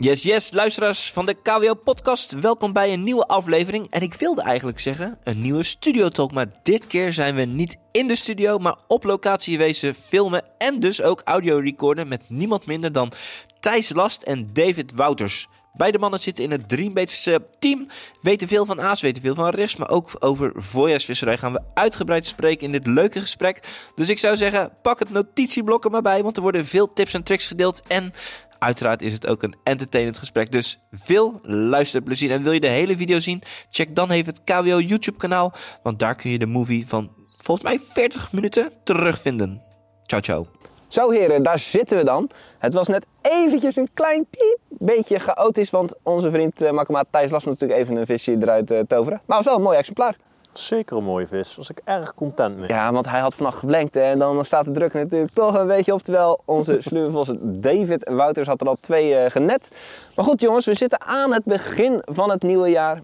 [0.00, 2.32] Yes, yes, luisteraars van de KWO-podcast.
[2.32, 3.90] Welkom bij een nieuwe aflevering.
[3.90, 6.32] En ik wilde eigenlijk zeggen, een nieuwe studiotalk.
[6.32, 10.44] Maar dit keer zijn we niet in de studio, maar op locatie wezen filmen.
[10.58, 13.12] En dus ook audio recorden met niemand minder dan
[13.60, 15.46] Thijs Last en David Wouters.
[15.72, 17.28] Beide mannen zitten in het Dreambaits
[17.58, 17.86] team.
[18.20, 19.76] Weten veel van aas, weten veel van rechts.
[19.76, 23.62] Maar ook over voorjaarsvisserij gaan we uitgebreid spreken in dit leuke gesprek.
[23.94, 26.22] Dus ik zou zeggen, pak het notitieblok er maar bij.
[26.22, 27.82] Want er worden veel tips en tricks gedeeld.
[27.86, 28.12] En
[28.58, 32.30] Uiteraard is het ook een entertainend gesprek, dus veel luisterplezier.
[32.30, 33.42] En wil je de hele video zien?
[33.70, 37.66] Check dan even het KWO YouTube kanaal, want daar kun je de movie van volgens
[37.68, 39.62] mij 40 minuten terugvinden.
[40.06, 40.46] Ciao, ciao.
[40.88, 42.30] Zo heren, daar zitten we dan.
[42.58, 47.44] Het was net eventjes een klein piep, beetje chaotisch, want onze vriend uh, Thijs las
[47.44, 49.20] natuurlijk even een visje eruit uh, toveren.
[49.26, 50.16] Maar was wel een mooi exemplaar.
[50.58, 51.46] Zeker een mooie vis.
[51.46, 52.68] Daar was ik erg content mee.
[52.68, 55.92] Ja, want hij had vannacht geblenkt en dan staat de druk natuurlijk toch een beetje
[55.92, 56.02] op.
[56.02, 59.68] Terwijl onze sluwevos David Wouters had er al twee uh, genet.
[60.14, 63.02] Maar goed jongens, we zitten aan het begin van het nieuwe jaar.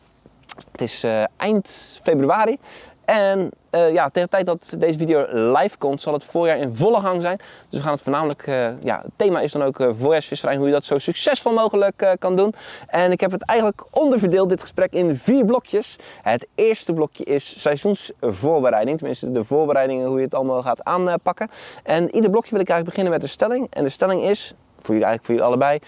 [0.73, 2.59] Het is uh, eind februari.
[3.05, 6.75] En uh, ja, tegen de tijd dat deze video live komt, zal het voorjaar in
[6.75, 7.37] volle gang zijn.
[7.37, 10.67] Dus we gaan het voornamelijk, uh, ja, het thema is dan ook uh, voorjaarsvisserij, hoe
[10.67, 12.55] je dat zo succesvol mogelijk kan doen.
[12.87, 15.97] En ik heb het eigenlijk onderverdeeld, dit gesprek, in vier blokjes.
[16.23, 21.51] Het eerste blokje is seizoensvoorbereiding, tenminste de voorbereidingen, hoe je het allemaal gaat aanpakken.
[21.83, 23.67] En ieder blokje wil ik eigenlijk beginnen met een stelling.
[23.71, 25.79] En de stelling is, voor jullie eigenlijk voor jullie allebei,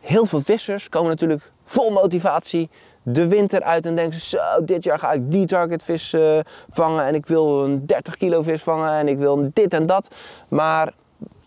[0.00, 2.70] heel veel vissers komen natuurlijk vol motivatie
[3.02, 6.38] de winter uit en denken ze, zo, dit jaar ga ik die targetvis uh,
[6.70, 10.14] vangen en ik wil een 30 kilo vis vangen en ik wil dit en dat.
[10.48, 10.92] Maar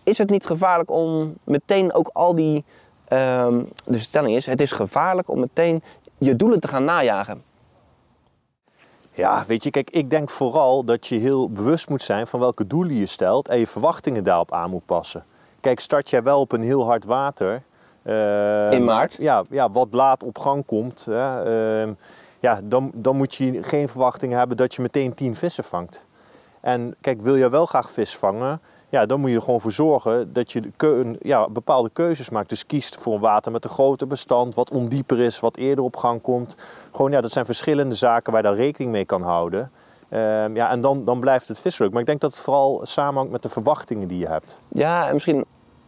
[0.04, 2.64] is het niet gevaarlijk om meteen ook al die,
[3.10, 5.84] um, de stelling is, het is gevaarlijk om meteen
[6.18, 7.44] je doelen te gaan najagen?
[9.12, 12.68] Ja, weet je, kijk, ik denk vooral dat je heel bewust moet zijn van welke
[12.68, 15.26] doelen je stelt en je verwachtingen daarop aan moet passen.
[15.60, 17.64] Kijk, start jij wel op een heel hard water,
[18.72, 19.16] in maart?
[19.20, 21.06] Ja, ja, wat laat op gang komt.
[21.06, 21.92] Hè, uh,
[22.40, 26.06] ja, dan, dan moet je geen verwachtingen hebben dat je meteen tien vissen vangt.
[26.62, 29.72] En kijk, wil je wel graag vis vangen, ja, dan moet je er gewoon voor
[29.72, 32.50] zorgen dat je keu ja, bepaalde keuzes maakt.
[32.50, 35.96] Dus kiest voor een water met een groter bestand, wat ondieper is, wat eerder op
[35.96, 36.56] gang komt.
[36.92, 39.72] Gewoon, ja, dat zijn verschillende zaken waar je daar rekening mee kan houden.
[40.10, 40.20] Uh,
[40.56, 41.92] ja, en dan, dan blijft het vis leuk.
[41.92, 44.60] Maar ik denk dat het vooral samenhangt met de verwachtingen die je hebt.
[44.68, 45.46] Ja, en misschien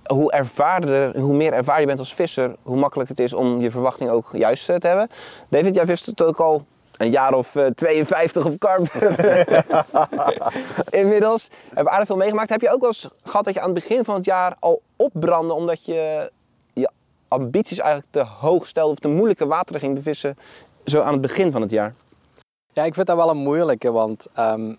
[0.08, 3.72] hoe ervaarder, hoe meer ervaren je bent als visser, hoe makkelijk het is om je
[3.72, 5.10] verwachting ook juist eh, te hebben.
[5.50, 6.66] David, jij vist het ook al
[6.98, 8.88] een jaar of uh, 52 op karp.
[10.90, 11.50] Inmiddels.
[11.74, 12.50] Heb aardig veel meegemaakt.
[12.50, 14.82] Heb je ook wel eens gehad dat je aan het begin van het jaar al
[14.96, 16.32] opbrandde omdat je
[16.74, 16.90] je
[17.28, 20.38] ambities eigenlijk te hoog stelde of te moeilijke wateren ging bevissen
[20.86, 21.94] zo aan het begin van het jaar?
[22.74, 24.78] Ja, ik vind dat wel een moeilijke, want um,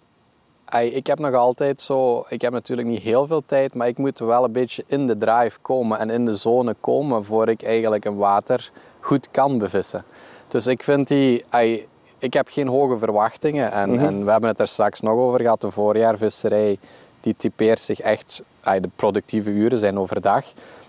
[0.76, 4.18] ik heb nog altijd zo, ik heb natuurlijk niet heel veel tijd, maar ik moet
[4.18, 8.04] wel een beetje in de drive komen en in de zone komen voor ik eigenlijk
[8.04, 8.70] een water
[9.00, 10.04] goed kan bevissen.
[10.48, 11.44] Dus ik vind die,
[12.18, 14.06] ik heb geen hoge verwachtingen en, mm -hmm.
[14.06, 16.78] en we hebben het er straks nog over gehad, de voorjaarvisserij,
[17.20, 20.44] die typeert zich echt, de productieve uren zijn overdag.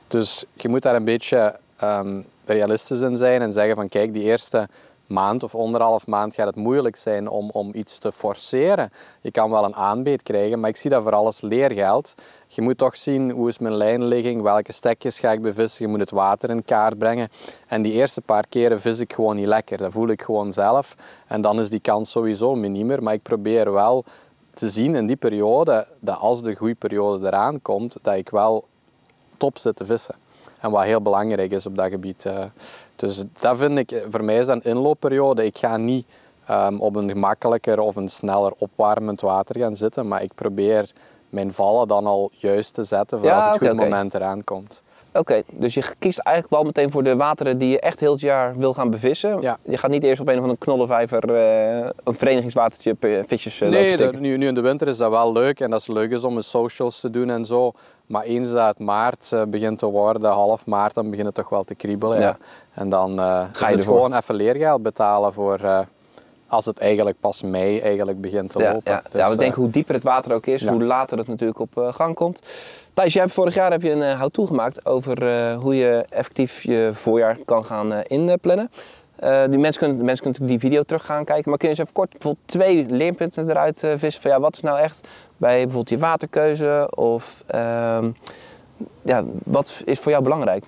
[0.08, 4.24] Dus je moet daar een beetje um, realistisch in zijn en zeggen van kijk, die
[4.24, 4.68] eerste
[5.10, 8.92] maand of anderhalf maand gaat het moeilijk zijn om, om iets te forceren.
[9.22, 12.16] Je kan wel een aanbeet krijgen, maar ik zie dat voor alles leergeld.
[12.48, 15.86] Je moet toch zien hoe is mijn lijnligging, welke stekjes ga ik bevissen.
[15.86, 17.30] Je moet het water in kaart brengen.
[17.68, 19.78] En die eerste paar keren vis ik gewoon niet lekker.
[19.78, 20.96] Dat voel ik gewoon zelf.
[21.28, 23.04] En dan is die kans sowieso minimer.
[23.04, 24.04] Maar ik probeer wel
[24.54, 28.68] te zien in die periode, dat als de groeiperiode eraan komt, dat ik wel
[29.38, 30.16] top zit te vissen.
[30.60, 32.26] En wat heel belangrijk is op dat gebied.
[32.26, 32.44] Uh,
[32.96, 35.46] dus dat vind ik, voor mij is dat een inloopperiode.
[35.46, 36.08] Ik ga niet
[36.50, 40.92] um, op een gemakkelijker of een sneller opwarmend water gaan zitten, maar ik probeer
[41.30, 43.90] mijn vallen dan al juist te zetten voor ja, als het okay, goed okay.
[43.90, 44.82] moment eraan komt.
[45.10, 48.12] Oké, okay, dus je kiest eigenlijk wel meteen voor de wateren die je echt heel
[48.12, 49.42] het jaar wil gaan bevissen.
[49.42, 49.58] Ja.
[49.62, 52.96] Je gaat niet eerst op een of andere knollenvijver uh, een verenigingswatertje
[53.28, 55.80] visjes uh, Nee, de, nu, nu, in de winter is dat wel leuk en dat
[55.80, 57.72] is leuk is om een socials te doen en zo.
[58.06, 61.50] Maar eens dat het maart uh, begint te worden, half maart, dan begint het toch
[61.50, 62.20] wel te kriebelen.
[62.20, 62.26] Ja.
[62.26, 62.38] ja.
[62.74, 63.18] En dan
[63.54, 65.88] ga je het gewoon even leergeld betalen voor
[66.48, 68.92] als het eigenlijk pas mei eigenlijk begint te ja, lopen.
[68.92, 70.72] Ja, dus, ja we denken hoe dieper het water ook is, ja.
[70.72, 72.42] hoe later het natuurlijk op gang komt.
[72.94, 76.06] Thijs, jij hebt vorig jaar heb je een uh, how-to gemaakt over uh, hoe je
[76.10, 78.72] effectief je voorjaar kan gaan inplannen.
[79.50, 81.50] die mensen kunnen, de mensen kunnen die video terug gaan kijken.
[81.50, 84.62] Maar kun je eens even kort bijvoorbeeld twee leerpunten eruit vissen van ja, wat is
[84.62, 85.08] nou echt
[85.38, 88.12] bij bijvoorbeeld je waterkeuze of ehm,
[89.02, 90.64] ja, wat is voor jou belangrijk?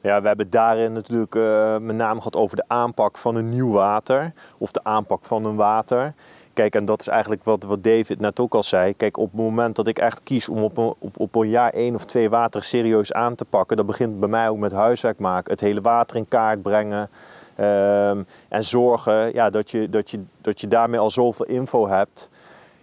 [0.00, 1.34] Ja, we hebben daarin natuurlijk
[1.80, 5.56] met name gehad over de aanpak van een nieuw water of de aanpak van een
[5.56, 6.14] water.
[6.56, 8.94] Kijk, en dat is eigenlijk wat, wat David net ook al zei.
[8.96, 11.70] Kijk, op het moment dat ik echt kies om op een, op, op een jaar
[11.70, 15.18] één of twee water serieus aan te pakken, dat begint bij mij ook met huiswerk
[15.18, 15.52] maken.
[15.52, 17.10] Het hele water in kaart brengen.
[17.56, 22.28] ehm, en zorgen ja, dat, je, dat, je, dat je daarmee al zoveel info hebt.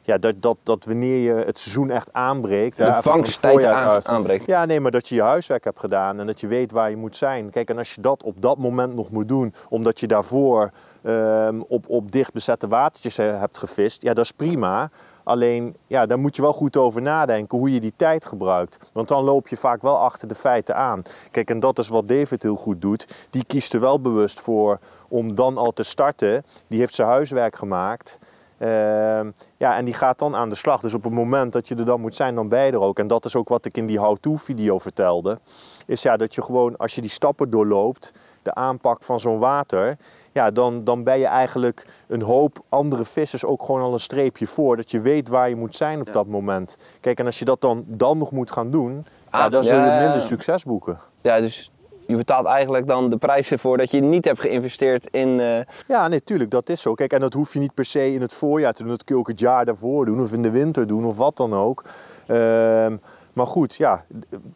[0.02, 2.78] Ja, dat, dat, dat wanneer je het seizoen echt aanbreekt.
[2.78, 4.46] De het vangsttijd aan, aanbreekt.
[4.46, 6.96] ja, nee, maar dat je je huiswerk hebt gedaan en dat je weet waar je
[6.96, 7.50] moet zijn.
[7.50, 10.72] Kijk, en als je dat op dat moment nog moet doen, omdat je daarvoor
[11.04, 14.90] ehm, op, op dicht bezette watertjes eh, hebt gevist, ja, dat is prima.
[15.24, 18.78] Alleen, ja, daar moet je wel goed over nadenken hoe je die tijd gebruikt.
[18.92, 21.02] Want dan loop je vaak wel achter de feiten aan.
[21.32, 23.28] Kijk, en dat is wat David heel goed doet.
[23.30, 26.46] Die kiest er wel bewust voor om dan al te starten.
[26.68, 28.20] Die heeft zijn huiswerk gemaakt.
[28.58, 30.82] Ehm, ja, en die gaat dan aan de slag.
[30.82, 33.00] Dus op het moment dat je er dan moet zijn, dan ben je er ook.
[33.00, 35.40] En dat is ook wat ik in die how-to-video vertelde.
[35.86, 38.12] Is ja, dat je gewoon, als je die stappen doorloopt,
[38.42, 39.98] de aanpak van zo'n water...
[40.34, 44.48] Ja, dan, dan ben je eigenlijk een hoop andere vissers ook gewoon al een streepje
[44.48, 44.76] voor.
[44.76, 46.78] Dat je weet waar je moet zijn op dat moment.
[47.00, 49.76] Kijk, en als je dat dan, dan nog moet gaan doen, ja, Ah, dan zul
[49.78, 50.20] je minder ja.
[50.20, 51.00] succes boeken.
[51.22, 51.72] Ja, dus
[52.08, 55.40] je betaalt eigenlijk dan de prijzen voor dat je niet hebt geïnvesteerd in...
[55.40, 56.94] eh, Ja, nee, tuurlijk, dat is zo.
[56.94, 58.92] Kijk, en dat hoef je niet per se in het voorjaar te doen.
[58.92, 61.38] Dat kun je ook het jaar daarvoor doen, of in de winter doen, of wat
[61.38, 61.84] dan ook.
[62.28, 62.96] Ehm,
[63.34, 64.06] maar goed, ja,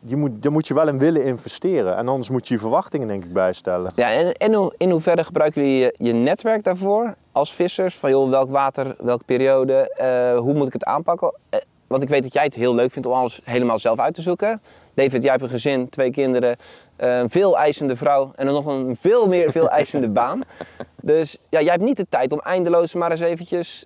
[0.03, 1.95] je moet, daar moet je wel in willen investeren.
[1.97, 3.91] En anders moet je je verwachtingen, denk ik, bijstellen.
[3.95, 7.95] Ja, en, en hoe- in hoeverre gebruiken jullie je, je netwerk daarvoor als vissers?
[7.95, 11.33] Van joh, welk water, welke periode, eh, hoe moet ik het aanpakken?
[11.49, 14.13] Eh, want ik weet dat jij het heel leuk vindt om alles helemaal zelf uit
[14.15, 14.61] te zoeken.
[14.93, 16.55] David, jij hebt een gezin, twee kinderen,
[16.95, 20.41] eh, een veel eisende vrouw en dan nog een veel meer veel eisende baan.
[21.01, 23.85] Dus ja, jij hebt niet de tijd om eindeloos maar eens eventjes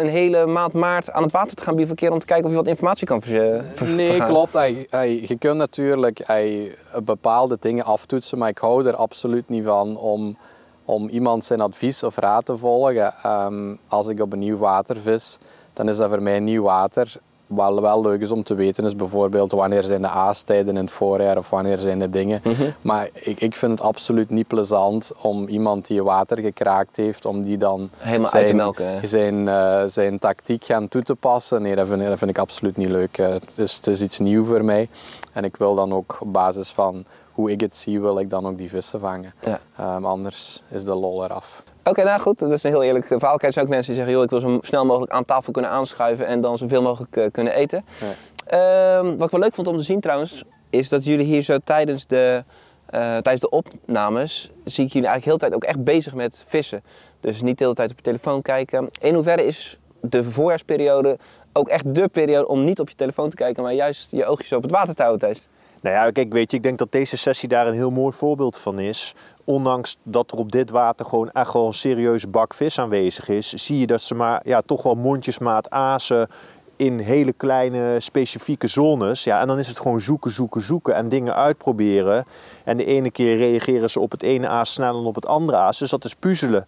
[0.00, 2.56] een hele maand maart aan het water te gaan bivakeren om te kijken of je
[2.56, 4.52] wat informatie kan ver, ver- Nee, klopt.
[4.52, 6.74] Hij, hij, je kunt natuurlijk hij,
[7.04, 10.36] bepaalde dingen aftoetsen, maar ik hou er absoluut niet van om,
[10.84, 13.14] om iemand zijn advies of raad te volgen.
[13.22, 15.38] Ehm, als ik op een nieuw water vis,
[15.72, 17.12] dan is dat voor mij nieuw water.
[17.54, 20.90] Wat wel leuk is om te weten is bijvoorbeeld wanneer zijn de aastijden in het
[20.90, 22.42] voorjaar of wanneer zijn de dingen.
[22.80, 27.42] Maar ik, ik vind het absoluut niet plezant om iemand die water gekraakt heeft, om
[27.42, 28.58] die dan Helemaal uit te zijn,
[29.06, 31.62] zijn, eh, zijn tactiek gaan toe te passen.
[31.62, 33.18] Nee, dat vind, ik- dat vind ik absoluut niet leuk.
[33.18, 34.88] Eh, Het is, het is iets nieuws voor mij.
[35.32, 38.46] En ik wil dan ook op basis van hoe ik het zie, wil ik dan
[38.46, 39.34] ook die vissen vangen.
[39.44, 39.60] Ja.
[39.76, 41.62] Ehm, anders is de lol eraf.
[41.84, 43.36] Oké, nou goed, dat is een heel eerlijk verhaal.
[43.36, 45.52] Kijk, er zijn ook mensen die zeggen, joh, ik wil zo snel mogelijk aan tafel
[45.52, 47.84] kunnen aanschuiven en dan zoveel mogelijk eh, kunnen eten.
[48.00, 48.98] Ja.
[48.98, 51.58] Ehm, wat ik wel leuk vond om te zien trouwens, is dat jullie hier zo
[51.64, 52.44] tijdens de,
[52.86, 56.44] eh, tijdens de opnames, zie ik jullie eigenlijk heel de tijd ook echt bezig met
[56.46, 56.82] vissen.
[57.20, 58.88] Dus niet de hele tijd op je telefoon kijken.
[59.00, 61.18] In hoeverre is de voorjaarsperiode
[61.52, 64.52] ook echt de periode om niet op je telefoon te kijken, maar juist je oogjes
[64.52, 65.48] op het water te houden, Thijs?
[65.84, 68.56] Nou ja, kijk, weet je, ik denk dat deze sessie daar een heel mooi voorbeeld
[68.56, 69.14] van is.
[69.44, 73.52] Ondanks dat er op dit water gewoon echt wel een serieuze bak vis aanwezig is,
[73.52, 76.28] zie je dat ze maar ja, toch wel mondjesmaat azen
[76.76, 79.24] in hele kleine specifieke zones.
[79.24, 82.24] Ja, en dan is het gewoon zoeken, zoeken, zoeken en dingen uitproberen.
[82.64, 85.58] En de ene keer reageren ze op het ene aas sneller dan op het andere
[85.58, 85.78] aas.
[85.78, 86.64] Dus dat is puzzelen.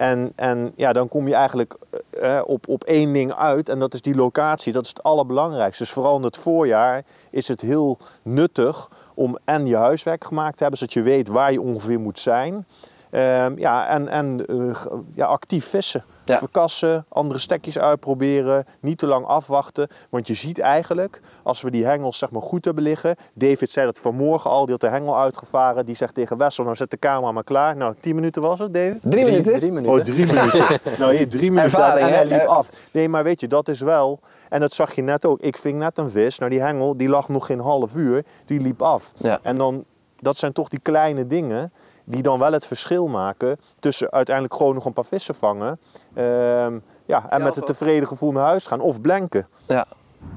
[0.00, 1.74] En, en ja, dan kom je eigenlijk
[2.10, 4.72] eh, op, op één ding uit en dat is die locatie.
[4.72, 5.82] Dat is het allerbelangrijkste.
[5.82, 10.62] Dus vooral in het voorjaar is het heel nuttig om en je huiswerk gemaakt te
[10.62, 12.66] hebben, zodat je weet waar je ongeveer moet zijn.
[13.10, 14.80] Ehm, ja, en en eh,
[15.14, 16.04] ja, actief vissen.
[16.24, 16.38] Ja.
[16.38, 19.88] Verkassen, andere stekjes uitproberen, niet te lang afwachten.
[20.08, 23.16] Want je ziet eigenlijk, als we die hengels zeg maar, goed hebben liggen.
[23.34, 25.86] David zei dat vanmorgen al, die had de hengel uitgevaren.
[25.86, 27.76] Die zegt tegen Wessel, nou zet de camera maar klaar.
[27.76, 28.98] Nou, 10 minuten was het, David?
[29.02, 29.52] Drie, minuten?
[29.54, 29.98] Drie minuten.
[29.98, 30.66] Oh, drie minuten.
[30.98, 32.68] nou, hier drie minuten Ervaring, en hij liep Er- af.
[32.92, 34.20] Nee, maar weet je, dat is wel...
[34.48, 35.40] En dat zag je net ook.
[35.40, 36.38] Ik ving net een vis.
[36.38, 38.24] Nou, die hengel, die lag nog geen half uur.
[38.44, 39.12] Die liep af.
[39.16, 39.38] Ja.
[39.42, 39.84] En dan,
[40.20, 41.72] dat zijn toch die kleine dingen
[42.10, 45.78] die dan wel het verschil maken tussen uiteindelijk gewoon nog een paar vissen vangen.
[46.14, 48.80] ehm, ja, en Ja, met dat- tevreden gevoel naar huis gaan.
[48.80, 49.48] Of blanken.
[49.66, 49.86] Ja.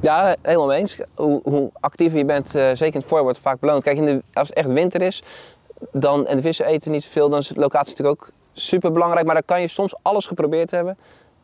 [0.01, 0.97] Ja, helemaal mee eens.
[1.15, 3.83] Hoe, hoe actiever je bent, eh, zeker in het voorjaar, wordt vaak beloond.
[3.83, 5.23] Kijk, in de, als het echt winter is
[5.91, 9.25] dan, en de vissen eten niet zoveel, dan is de locatie natuurlijk ook super belangrijk.
[9.25, 10.97] Maar dan kan je soms alles geprobeerd hebben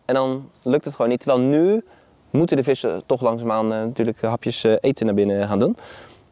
[0.05, 1.19] en dan lukt het gewoon niet.
[1.19, 1.83] Terwijl nu
[2.29, 5.77] moeten de vissen toch langzaamaan eh, natuurlijk hapjes eh, eten naar binnen gaan doen.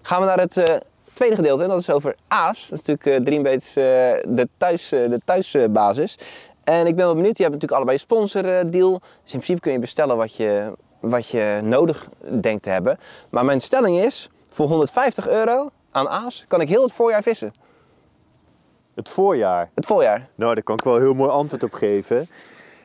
[0.01, 0.81] Gaan we naar het
[1.17, 2.67] tweede gedeelte en dat is over aas.
[2.69, 3.83] Dat is natuurlijk eh Dreambaits eh,
[4.35, 6.17] de, thuis, eh, de thuisbasis.
[6.63, 8.99] En ik ben wel benieuwd, je hebt natuurlijk allebei een sponsordeal.
[8.99, 12.09] Dus in principe kun je bestellen wat je, wat je nodig
[12.41, 12.99] denkt te hebben.
[13.29, 17.53] Maar mijn stelling is, voor 150 euro aan aas kan ik heel het voorjaar vissen.
[18.95, 19.69] Het voorjaar.
[19.75, 20.29] Het voorjaar.
[20.35, 22.27] Nou, daar kan ik wel een heel mooi antwoord op geven.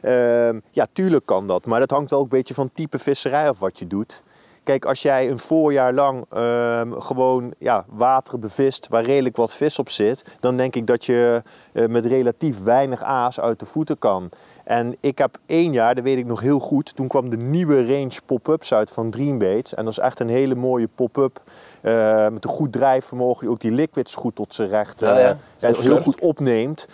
[0.01, 1.67] Ehm, ja, tuurlijk kan dat.
[1.67, 4.23] Maar dat hangt wel ook een beetje van type visserij af wat je doet.
[4.65, 9.79] Kijk, als jij een voorjaar lang ehm, gewoon ja, water bevist waar redelijk wat vis
[9.79, 11.43] op zit, dan denk ik dat je
[11.73, 14.31] eh, met relatief weinig aas uit de voeten kan.
[14.65, 17.87] En ik heb één jaar, dat weet ik nog heel goed, toen kwam de nieuwe
[17.87, 19.75] range pop-ups uit van Dreambaits.
[19.75, 21.41] En dat is echt een hele mooie pop-up
[21.81, 25.37] eh, met een goed drijfvermogen, die ook die liquids goed tot zijn recht Oh ja,
[25.61, 26.89] eh, heel goed opneemt.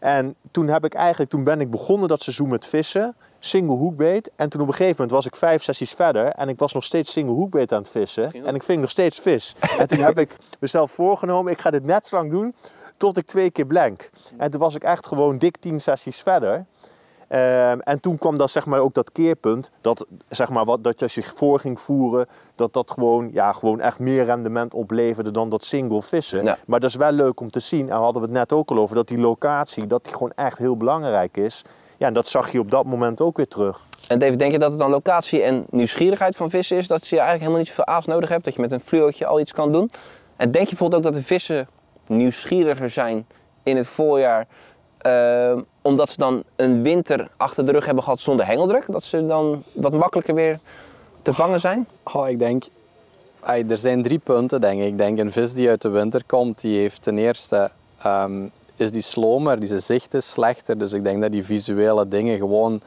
[0.00, 4.30] En toen heb ik eigenlijk, toen ben ik begonnen dat seizoen met vissen, single hoekbeet.
[4.36, 6.84] En toen op een gegeven moment was ik vijf sessies verder en ik was nog
[6.84, 8.32] steeds single hoekbeet aan het vissen.
[8.44, 9.54] En ik ving nog steeds vis.
[9.78, 12.54] En toen heb ik mezelf voorgenomen, ik ga dit net zo lang doen
[12.96, 14.10] tot ik twee keer blank.
[14.36, 16.66] En toen was ik echt gewoon dik tien sessies verder.
[17.28, 20.98] Ehm, en toen kwam dat, zeg maar, ook dat keerpunt, dat, zeg maar, wat, dat
[20.98, 25.30] je als je voor ging voeren, dat dat gewoon, ja, gewoon echt meer rendement opleverde
[25.30, 26.44] dan dat single vissen.
[26.44, 26.58] Ja.
[26.66, 28.78] Maar dat is wel leuk om te zien, en hadden we het net ook al
[28.78, 31.64] over, dat die locatie, dat die gewoon echt heel belangrijk is.
[31.96, 33.84] Ja, en dat zag je op dat moment ook weer terug.
[34.08, 36.86] En David, denk je dat het dan locatie en nieuwsgierigheid van vissen is?
[36.86, 38.44] Dat je eigenlijk helemaal niet zoveel aas nodig hebt?
[38.44, 39.90] Dat je met een fluootje al iets kan doen?
[40.36, 41.68] En denk je bijvoorbeeld ook dat de vissen
[42.06, 43.26] nieuwsgieriger zijn
[43.62, 44.46] in het voorjaar...
[44.98, 48.84] eh, omdat ze dan een winter achter de rug hebben gehad zonder hengeldruk?
[48.88, 50.58] Dat ze dan wat makkelijker weer
[51.22, 51.86] te vangen zijn?
[52.12, 52.64] Oh, ik denk,
[53.68, 54.86] er zijn drie punten denk ik.
[54.86, 58.48] Ik denk een vis die uit de winter komt, die heeft ten eerste, ehm,
[58.80, 60.78] is die slomer, die zijn zicht is slechter.
[60.78, 62.80] Dus ik denk dat die visuele dingen gewoon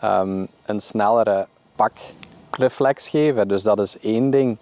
[0.00, 3.48] ehm, een snellere pakreflex geven.
[3.48, 4.58] Dus dat is één ding.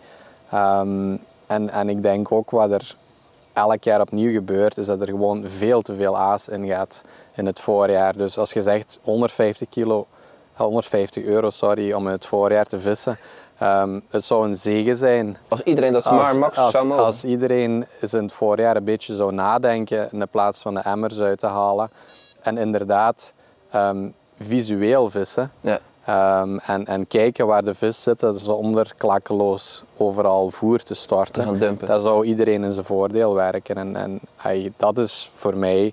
[0.50, 2.96] Ehm, en, en ik denk ook wat er
[3.52, 7.02] elk jaar opnieuw gebeurt, is dat er gewoon veel te veel aas in gaat
[7.34, 8.16] in het voorjaar.
[8.16, 10.06] Dus als je zegt 150 kilo,
[10.54, 13.18] 150 euro sorry, om in het voorjaar te vissen,
[13.60, 17.04] ehm, het zou een zegen zijn Als iedereen dat als, maar max als, zou mogen.
[17.04, 20.80] als iedereen eens in het voorjaar een beetje zou nadenken in de plaats van de
[20.80, 21.90] emmers uit te halen.
[22.40, 23.32] En inderdaad
[23.70, 25.50] ehm, visueel vissen.
[25.60, 25.80] Ja.
[26.04, 31.78] Ehm, en, en kijken waar de vis zit zonder klakkeloos overal voer te storten.
[31.78, 33.76] Dat zou iedereen in zijn voordeel werken.
[33.76, 34.20] En, en
[34.76, 35.92] dat is voor mij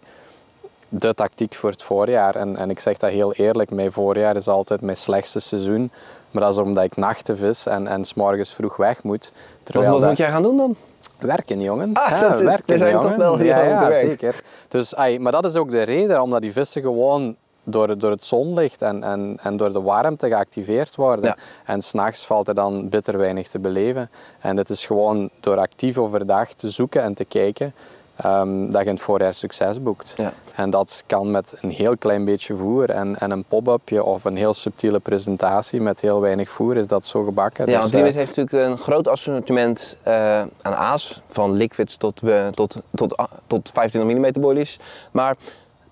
[0.90, 2.36] de tactiek voor het voorjaar.
[2.36, 5.92] En, en ik zeg dat heel eerlijk, mijn voorjaar is altijd mijn slechtste seizoen.
[6.32, 9.32] Maar dat is omdat ik nachten vis en, en 's morgens vroeg weg moet.
[9.34, 10.76] Wat, Terwijl wat dat- moet jij gaan doen dan?
[11.20, 11.94] Werken, jongen.
[11.94, 13.08] Ah, Ja, dat werken, we zijn jongen.
[13.10, 14.44] toch wel hier ja, zeker.
[14.68, 18.12] Dus, ai, maar dat is ook de reden, omdat die vissen gewoon door, het- door
[18.12, 21.26] het zonlicht en, en, en door de warmte geactiveerd worden.
[21.26, 21.38] Ja.
[21.66, 24.10] En s'nachts valt er dan bitter weinig te beleven.
[24.40, 27.74] En het is gewoon door actief overdag te zoeken en te kijken
[28.18, 30.14] ehm, dat je in het voorjaar succes boekt.
[30.18, 30.34] Ja.
[30.56, 34.36] En dat kan met een heel klein beetje voer en, en een pop-upje of een
[34.36, 37.66] heel subtiele presentatie met heel weinig voer is dat zo gebakken.
[37.70, 41.22] Ja, Dus, want eh, heeft natuurlijk een groot assortiment eh, aan aas.
[41.30, 44.80] Van liquids tot, eh, tot, tot, ah, tot 25 mm boilies.
[45.12, 45.36] Maar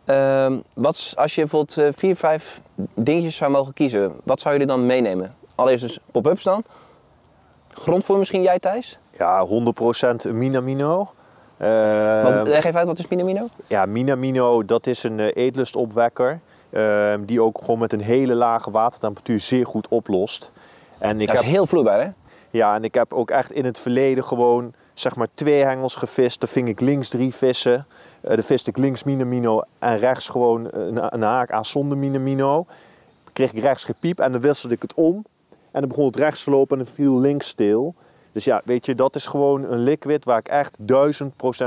[0.05, 2.61] ehm, wat als je bijvoorbeeld eh, vier, vijf
[2.93, 5.35] dingetjes zou mogen kiezen, wat zou je er dan meenemen?
[5.55, 6.63] Allereerst dus pop-ups dan.
[7.73, 8.99] Grondvoer misschien jij Thijs?
[9.17, 9.47] Ja,
[10.27, 11.09] 100% Minamino.
[11.57, 13.47] Eh, Wat, leg even uit, wat is Minamino?
[13.67, 16.39] Ja, Minamino, dat is een eh, eetlustopwekker.
[16.69, 20.51] eh, die ook gewoon met een hele lage watertemperatuur zeer goed oplost.
[20.97, 22.09] En ik Dat heb, is heel vloeibaar hè?
[22.49, 26.39] ja, en ik heb ook echt in het verleden gewoon zeg maar twee hengels gevist.
[26.39, 27.85] Dan ving ik links drie vissen.
[28.21, 32.65] Eh dan viste ik links Minamino en rechts gewoon een, een haak aan zonder Minamino.
[33.23, 35.25] Dan kreeg ik rechts gepiep en dan wisselde ik het om.
[35.71, 37.95] En dan begon het rechts te lopen en dan viel links stil.
[38.35, 40.85] Dus ja, weet je, dat is gewoon een liquid waar ik echt 1000%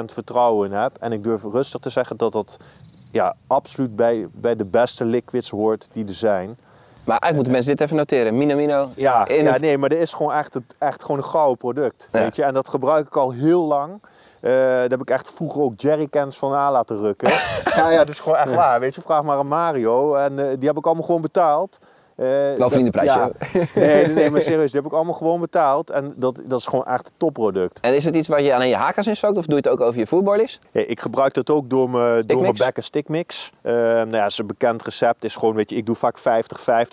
[0.05, 0.97] vertrouwen in heb.
[1.01, 2.57] En ik durf rustig te zeggen dat dat
[3.13, 6.47] ja, absoluut bij, bij de beste liquids hoort die er zijn.
[7.05, 8.37] Maar eigenlijk moeten mensen dit even noteren.
[8.37, 8.91] Minamino.
[8.95, 12.09] Ja, ja nee, maar dit is gewoon echt, het- echt gewoon een gouden product.
[12.13, 12.19] Ja.
[12.21, 12.43] Weet je?
[12.45, 13.93] En dat gebruik ik al heel lang.
[14.41, 17.29] Eh, daar heb ik echt vroeger ook jerrycans van aan laten rukken.
[17.77, 18.81] ja, ja, dat is gewoon echt waar.
[18.81, 20.15] Weet je, vraag maar aan Mario.
[20.15, 21.79] En eh, die heb ik allemaal gewoon betaald.
[22.19, 22.27] Eh,
[22.59, 23.31] dat- vriendenprijsje, Ja.
[23.75, 25.91] Nee, nee, maar serieus, die heb ik allemaal gewoon betaald.
[25.91, 27.81] En dat, dat is gewoon echt een topproduct.
[27.81, 29.69] En is het iets waar je alleen je hakas in stookt of doe je het
[29.79, 30.61] ook over je voerboilies?
[30.71, 33.53] Ja, ik gebruik dat ook door mijn, door mijn back- en stickmix.
[33.63, 36.23] Uh, nou ja, is een bekend recept is gewoon, weet je, ik doe vaak 50-50.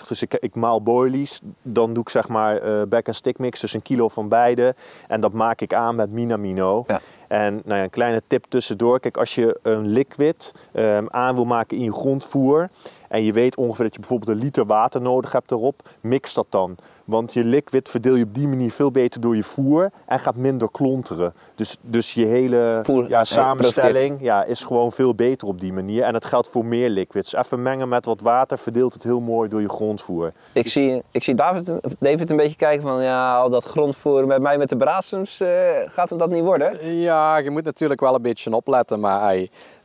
[0.07, 1.41] Dus ik, ik maal boilies.
[1.63, 4.75] Dan doe ik zeg maar eh back- en stickmix, dus een kilo van beide.
[5.07, 6.83] En dat maak ik aan met Minamino.
[6.87, 6.99] Ja.
[7.27, 8.99] En nou ja, een kleine tip tussendoor.
[8.99, 12.69] Kijk, als je een liquid ehm, aan wil maken in je grondvoer...
[13.15, 15.89] en je weet ongeveer dat je bijvoorbeeld een liter water nodig hebt erop...
[16.01, 16.75] mix dat dan.
[17.05, 19.91] Want je liquid verdeel je op die manier veel beter door je voer...
[20.05, 21.33] en gaat minder klonteren.
[21.55, 25.73] Dus, dus je hele Voer- ja, nee, samenstelling ja, is gewoon veel beter op die
[25.73, 26.03] manier.
[26.03, 27.33] En dat geldt voor meer liquids.
[27.33, 30.33] Even mengen met wat water verdeelt het heel mooi door je grondvoer.
[30.51, 34.41] Ik zie, ik zie David, David een beetje kijken van ja, al dat grondvoer met
[34.41, 35.49] mij met de brasems, eh,
[35.85, 36.95] gaat hem dat niet worden?
[36.95, 39.35] Ja, je moet natuurlijk wel een beetje opletten, maar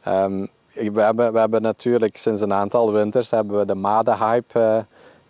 [0.02, 4.76] ehm, we, hebben, we hebben natuurlijk sinds een aantal winters hebben we de madenhype eh,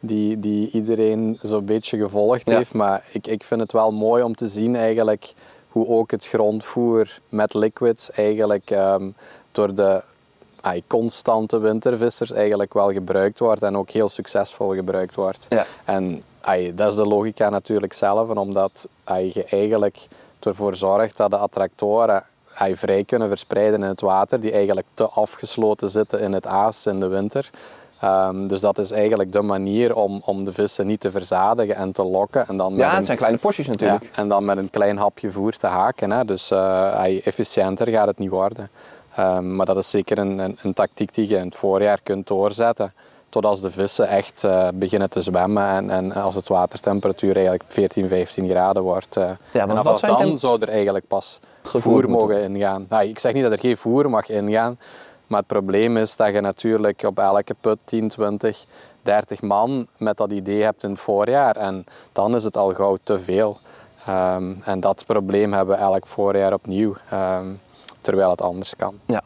[0.01, 2.57] die, die iedereen zo'n beetje gevolgd Ja.
[2.57, 2.75] heeft.
[2.75, 5.33] Maar ik, ik vind het wel mooi om te zien eigenlijk
[5.69, 9.11] hoe ook het grondvoer met liquids eigenlijk ehm,
[9.53, 10.03] door de
[10.61, 15.47] ai, constante wintervissers eigenlijk wel gebruikt wordt en ook heel succesvol gebruikt wordt.
[15.49, 15.67] Ja.
[15.85, 16.23] En
[16.75, 20.07] dat is de logica natuurlijk zelf, omdat ai, je eigenlijk
[20.41, 25.09] ervoor zorgt dat de attractoren ai, vrij kunnen verspreiden in het water, die eigenlijk te
[25.09, 27.51] afgesloten zitten in het aas in de winter.
[28.01, 31.93] Ehm, dus dat is eigenlijk de manier om, om de vissen niet te verzadigen en
[31.93, 32.47] te lokken.
[32.49, 34.03] En dan Ja, een- het zijn kleine porties natuurlijk.
[34.05, 36.11] ja, en dan met een klein hapje voer te haken.
[36.11, 36.25] Hè.
[36.25, 38.71] Dus ai, efficiënter gaat het niet worden.
[39.15, 42.27] Ehm, maar dat is zeker een, een, een tactiek die je in het voorjaar kunt
[42.27, 42.93] doorzetten.
[43.31, 47.65] Tot als de vissen echt eh, beginnen te zwemmen en, en als het watertemperatuur eigenlijk
[47.69, 49.17] 14, 15 graden wordt.
[49.17, 49.25] eh.
[49.53, 52.29] want en vanaf dan zou er eigenlijk pas Gevoerd voer moeten.
[52.29, 52.87] mogen ingaan.
[52.89, 54.79] Ah, ik zeg niet dat er geen voer mag ingaan,
[55.27, 58.65] maar het probleem is dat je natuurlijk op elke put 10, 20,
[59.03, 61.57] 30 man met dat idee hebt in het voorjaar.
[61.57, 63.59] En dan is het al gauw te veel.
[64.07, 67.47] Ehm, en dat probleem hebben we elk voorjaar opnieuw, ehm,
[68.01, 68.99] terwijl het anders kan.
[69.07, 69.23] Ja.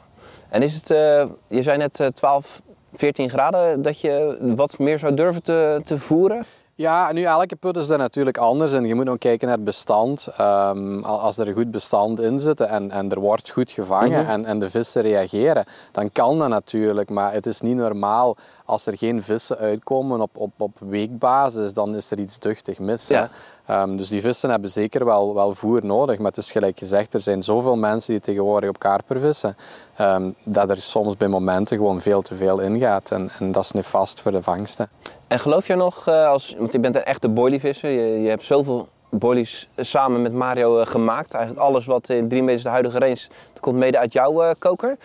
[0.49, 2.63] En is het, eh, je zei net eh, 12,
[2.95, 6.45] 14 graden, dat je wat meer zou durven te, te voeren?
[6.77, 9.65] Ja, nu elke put is daar natuurlijk anders en je moet ook kijken naar het
[9.65, 10.27] bestand.
[10.37, 14.21] Ehm, al- als er een goed bestand in zit en, en er wordt goed gevangen
[14.23, 14.31] Mhm.
[14.31, 17.11] en, en de vissen reageren, dan kan dat natuurlijk.
[17.11, 21.97] Maar het is niet normaal als er geen vissen uitkomen op, op, op weekbasis, dan
[21.97, 23.07] is er iets duchtig mis.
[23.09, 23.31] Ja.
[23.65, 23.75] Hè?
[23.75, 26.19] Ehm, dus die vissen hebben zeker wel, wel voer nodig.
[26.19, 29.57] Maar het is gelijk gezegd, er zijn zoveel mensen die tegenwoordig op karper vissen,
[29.97, 33.11] ehm, dat er soms bij momenten gewoon veel te veel ingaat.
[33.11, 34.89] En, en dat is nefast voor de vangsten.
[35.29, 38.43] En geloof jij nog, eh, als, want je bent een echte boilievisser, je, je hebt
[38.43, 41.35] zoveel boilies samen met Mario eh, gemaakt.
[41.35, 43.27] Eigenlijk alles wat in 3 meters de huidige range,
[43.61, 44.97] komt mede uit jouw eh, koker.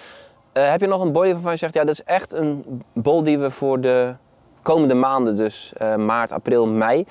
[0.52, 3.24] Eh, heb je nog een boilie waarvan je zegt, ja, dat is echt een bol
[3.24, 4.14] die we voor de
[4.62, 7.06] komende maanden, dus eh, maart, april, mei,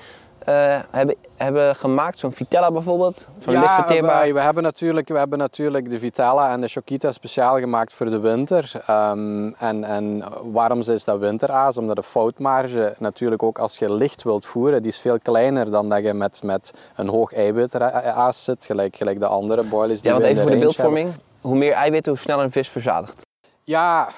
[0.45, 2.19] eh, hebben, hebben gemaakt?
[2.19, 4.27] Zo'n Vitella bijvoorbeeld, zo'n licht verteerbaar.
[4.27, 8.09] We, we, hebben natuurlijk, we hebben natuurlijk de Vitella en de Chokita speciaal gemaakt voor
[8.09, 8.71] de winter.
[8.87, 11.77] Ehm, en, en waarom is dat winteraas?
[11.77, 15.89] Omdat de foutmarge natuurlijk ook als je licht wilt voeren, die is veel kleiner dan
[15.89, 20.17] dat je met, met een hoog eiwitaas zit, gelijk, gelijk de andere boilies die Ja,
[20.17, 20.75] want even voor de hebben.
[20.75, 21.13] beeldvorming.
[21.41, 23.21] Hoe meer eiwitten, hoe sneller een vis verzadigt.
[23.63, 24.09] Ja,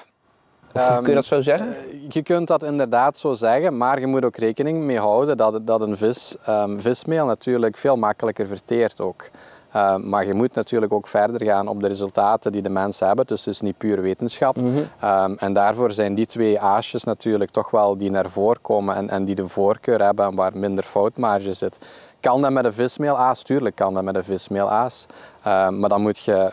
[0.74, 1.76] Of ehm, kun je dat zo zeggen?
[2.08, 5.80] je kunt dat inderdaad zo zeggen, maar je moet ook rekening mee houden dat, dat
[5.80, 9.30] een vis, ehm, vismeel natuurlijk veel makkelijker verteert ook.
[9.72, 13.26] Ehm, maar je moet natuurlijk ook verder gaan op de resultaten die de mensen hebben,
[13.26, 14.56] dus het is niet puur wetenschap.
[15.00, 19.08] Ehm, en daarvoor zijn die twee aasjes natuurlijk toch wel die naar voren komen en,
[19.08, 21.78] en die de voorkeur hebben en waar minder foutmarge zit.
[22.22, 23.42] Kan dat met een vismeelaas?
[23.42, 25.06] Tuurlijk kan dat met een vismeelaas.
[25.42, 26.52] Ehm, maar dan moet je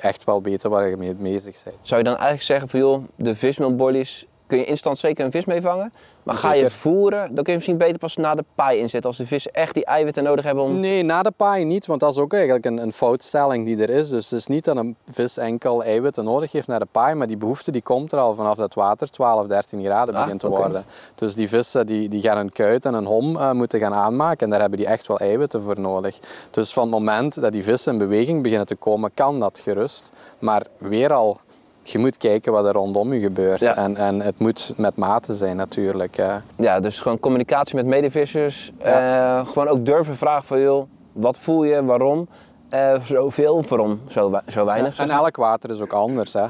[0.00, 1.76] echt wel weten waar je mee bezig bent.
[1.80, 5.44] Zou je dan eigenlijk zeggen van joh, de vismeelboilies kun je instant zeker een vis
[5.44, 5.92] mee vangen.
[6.22, 9.10] Maar ga je voeren, dan kun je misschien beter pas na de paai inzetten.
[9.10, 10.80] Als de vissen echt die eiwitten nodig hebben om...
[10.80, 13.90] Nee, na de paai niet, want dat is ook eigenlijk een, een foutstelling die er
[13.90, 14.08] is.
[14.08, 17.26] Dus het is niet dat een vis enkel eiwitten nodig heeft naar de paai, maar
[17.26, 20.48] die behoefte die komt er al vanaf dat water 12, 13 graden Ah, begint te
[20.48, 20.84] worden.
[21.14, 24.44] Dus die vissen die, die gaan een kuit en een hom eh, moeten gaan aanmaken
[24.44, 26.18] en daar hebben die echt wel eiwitten voor nodig.
[26.50, 30.12] Dus van het moment dat die vissen in beweging beginnen te komen, kan dat gerust.
[30.38, 31.40] Maar weer al,
[31.86, 33.60] je moet kijken wat er rondom je gebeurt.
[33.60, 33.76] Ja.
[33.76, 36.16] En, en het moet met mate zijn natuurlijk.
[36.56, 38.72] Ja, dus gewoon communicatie met medevissers.
[38.78, 42.28] Eh, gewoon ook durven vragen van joh, wat voel je, waarom?
[42.68, 44.96] Eh, zoveel, waarom zo, zo weinig?
[44.96, 46.32] Ja, en elk water is ook anders.
[46.32, 46.46] Hè.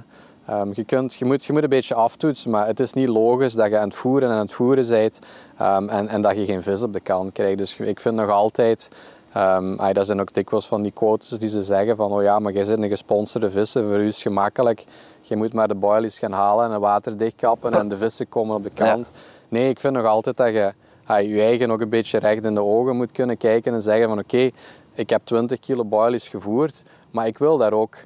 [0.47, 3.55] Ehm, je, kunt, je, moet, je moet een beetje aftoetsen, maar het is niet logisch
[3.55, 5.19] dat je aan het voeren en aan het voeren bent
[5.59, 7.59] ehm, en, en dat je geen vis op de kant krijgt.
[7.59, 8.89] Dus ik vind nog altijd,
[9.33, 12.53] ehm, dat zijn ook dikwijls van die quotes die ze zeggen van oh ja, maar
[12.53, 14.85] jij zit een gesponsorde vissen, voor u is het gemakkelijk.
[15.29, 18.57] Je moet maar de boilies gaan halen en het water dichtkappen en de vissen komen
[18.57, 19.11] op de kant.
[19.49, 20.73] Nee, ik vind nog altijd dat je
[21.07, 24.19] je eigen ook een beetje recht in de ogen moet kunnen kijken en zeggen van
[24.19, 24.51] oké,
[24.95, 27.97] ik heb 20 kilo boilies gevoerd, maar ik wil daar ook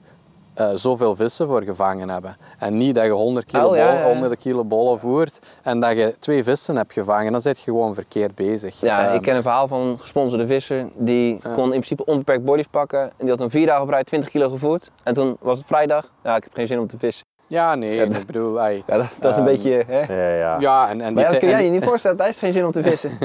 [0.60, 2.36] eh, zoveel vissen voor gevangen hebben.
[2.58, 4.12] En niet dat je 100 kilo, Oh, ja, bol- ja, ja.
[4.12, 7.32] 100 kilo bollen voert en dat je twee vissen hebt gevangen.
[7.32, 8.80] Dan zit je gewoon verkeerd bezig.
[8.80, 10.86] Ja, Ehm, ik ken een verhaal van een gesponsorde visser.
[10.94, 13.00] Die kon in principe onbeperkt boilies pakken.
[13.02, 14.90] En die had een vier dagen op rij 20 kilo gevoerd.
[15.02, 16.10] En toen was het vrijdag.
[16.24, 17.24] Ja, ik heb geen zin om te vissen.
[17.46, 18.60] Ja, nee, ik bedoel...
[18.60, 19.84] ai, Ja, dat, dat is een Ehm, beetje...
[19.86, 20.00] Hè?
[20.14, 20.56] Ja, ja.
[20.60, 22.16] ja, en, en Maar ja, dat kun jij en- je niet voorstellen.
[22.16, 23.18] Hij heeft geen zin om te vissen.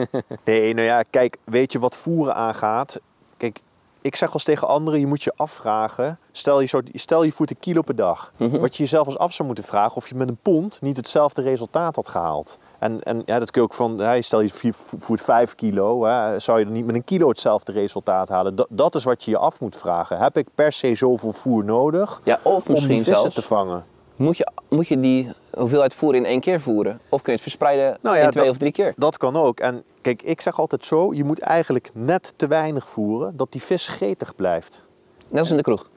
[0.44, 3.00] Nee, nou ja, kijk, weet je wat voeren aangaat?
[3.38, 3.60] Kijk,
[4.06, 6.20] ik zeg als tegen anderen, je moet je afvragen.
[6.32, 8.32] Stel je, zo, stel je voert een kilo per dag.
[8.38, 8.60] Mhm.
[8.60, 11.42] Wat je jezelf als af zou moeten vragen of je met een pond niet hetzelfde
[11.42, 12.58] resultaat had gehaald.
[12.80, 16.40] En, en ja, dat kun je ook van, hè, stel je voert 5 kilo, hè,
[16.40, 18.56] zou je dan niet met een kilo hetzelfde resultaat halen?
[18.56, 20.18] Dat, dat is wat je je af moet vragen.
[20.18, 23.42] Heb ik per se zoveel voer nodig Ja, of om die misschien vissen zelfs te
[23.42, 23.86] vangen?
[24.16, 27.00] Moet je, moet je die hoeveelheid voer in één keer voeren?
[27.10, 28.94] Of kun je het verspreiden Nou ja, in twee dat- of drie keer?
[28.98, 29.60] Dat kan ook.
[29.60, 33.62] En kijk, ik zeg altijd zo, je moet eigenlijk net te weinig voeren, dat die
[33.62, 34.84] vis gretig blijft.
[35.28, 35.90] Net als in de kroeg.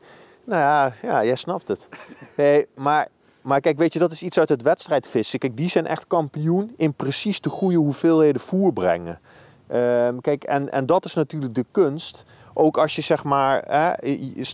[0.44, 1.88] Nou ja, ja jij snapt het.
[2.36, 3.08] Nee, maar,
[3.42, 5.38] maar kijk, weet je, dat is iets uit het wedstrijdvissen.
[5.38, 9.20] Kijk, die zijn echt kampioen in precies de goede hoeveelheden voer brengen.
[9.66, 12.24] Ehm, kijk, en, en dat is natuurlijk de kunst.
[12.60, 13.92] Ook als je zeg maar, hè,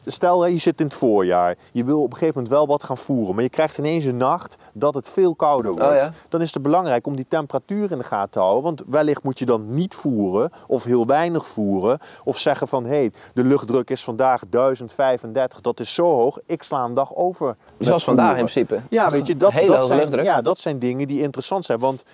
[0.06, 2.98] stel je zit in het voorjaar, je wil op een gegeven moment wel wat gaan
[2.98, 5.86] voeren, maar je krijgt ineens een nacht dat het veel kouder wordt.
[5.86, 6.12] Oh ja.
[6.28, 9.38] Dan is het belangrijk om die temperatuur in de gaten te houden, want wellicht moet
[9.38, 13.90] je dan niet voeren of heel weinig voeren of zeggen van hé, hey, de luchtdruk
[13.90, 17.56] is vandaag 1035, dat is zo hoog, ik sla een dag over.
[17.78, 18.80] Zoals vandaag in principe.
[18.90, 20.24] Ja, weet je, dat, Hele dat, zijn, luchtdruk.
[20.24, 21.78] ja, dat zijn dingen die interessant zijn.
[21.78, 22.04] Want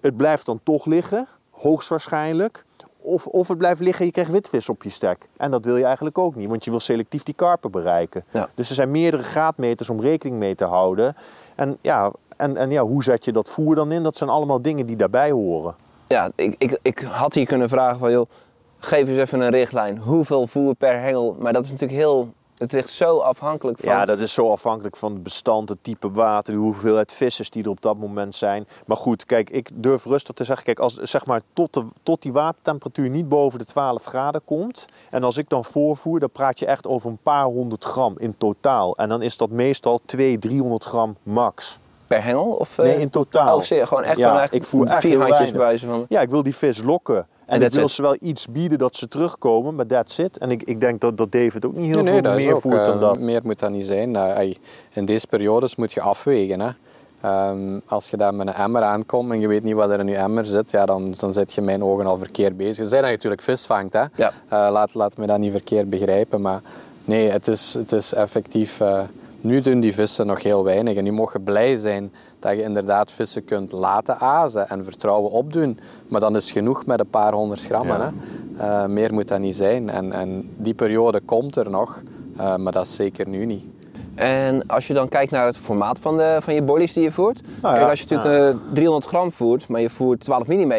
[0.00, 2.64] het blijft dan toch liggen, hoogstwaarschijnlijk.
[3.04, 5.28] Of, of het blijft liggen en je krijgt witvis op je stek.
[5.36, 8.24] En dat wil je eigenlijk ook niet, want je wil selectief die karpen bereiken.
[8.30, 8.48] Ja.
[8.54, 11.16] Dus er zijn meerdere graadmeters om rekening mee te houden.
[11.54, 14.02] En ja, en, en ja, hoe zet je dat voer dan in?
[14.02, 15.74] Dat zijn allemaal dingen die daarbij horen.
[16.08, 18.30] Ja, ik, ik, ik had hier kunnen vragen van, joh,
[18.78, 19.98] geef eens even een richtlijn.
[19.98, 21.36] Hoeveel voer per hengel?
[21.38, 23.88] Maar dat is natuurlijk heel, het ligt zo afhankelijk van...
[23.88, 27.64] Ja, dat is zo afhankelijk van het bestand, het type water, de hoeveelheid vissers die
[27.64, 28.66] er op dat moment zijn.
[28.86, 32.22] Maar goed, kijk, ik durf rustig te zeggen, kijk, als zeg maar tot, de, tot
[32.22, 34.84] die watertemperatuur niet boven de 12 graden komt.
[35.10, 38.34] En als ik dan voorvoer, dan praat je echt over een paar honderd gram in
[38.38, 38.96] totaal.
[38.96, 41.78] En dan is dat meestal 200, 300 gram max.
[42.06, 42.52] Per hengel?
[42.52, 43.56] Of, eh, Nee, in totaal.
[43.56, 46.06] Oh, gewoon echt, Ja, gewoon echt ik voer vier handjes bij wijze van...
[46.08, 47.26] Ja, ik wil die vis lokken.
[47.46, 47.90] En, En ik that's wil it.
[47.90, 50.38] ze wel iets bieden dat ze terugkomen, maar that's it.
[50.38, 52.60] En ik, ik denk dat, dat David ook niet heel Nee, veel dat meer ook,
[52.60, 53.18] voert dan eh, dat.
[53.18, 54.16] Meer moet dat niet zijn.
[54.16, 54.56] Ey,
[54.92, 56.60] in deze periodes moet je afwegen.
[56.60, 56.70] Hè.
[57.20, 60.06] Ehm, als je daar met een emmer aankomt en je weet niet wat er in
[60.06, 62.88] je emmer zit, ja, dan, dan zit je in mijn ogen al verkeerd bezig.
[62.88, 64.04] Zij dat je natuurlijk vis vangt, hè.
[64.14, 64.32] Ja.
[64.48, 66.40] Eh, laat, laat me dat niet verkeerd begrijpen.
[66.40, 66.60] Maar
[67.04, 68.80] nee, het is, het is effectief...
[68.80, 69.00] eh,
[69.40, 70.96] nu doen die vissen nog heel weinig.
[70.96, 72.12] En nu mogen blij zijn
[72.44, 75.78] dat je inderdaad vissen kunt laten azen en vertrouwen opdoen.
[76.08, 77.86] Maar dan is genoeg met een paar honderd gram.
[77.86, 78.00] Ja.
[78.00, 78.10] Hè.
[78.58, 79.90] Eh, meer moet dat niet zijn.
[79.90, 82.02] En, en die periode komt er nog,
[82.36, 83.64] eh, maar dat is zeker nu niet.
[84.14, 87.12] En als je dan kijkt naar het formaat van, de, van je boilies die je
[87.12, 87.40] voert.
[87.62, 90.72] Nou Kijk, als je natuurlijk eh, 300 gram voert, maar je voert 12 mm.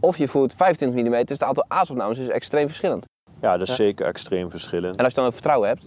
[0.00, 3.04] Of je voert 25 mm, het aantal aasopnames is extreem verschillend.
[3.40, 4.96] Ja, dat is zeker extreem verschillend.
[4.96, 5.86] En als je dan ook vertrouwen hebt.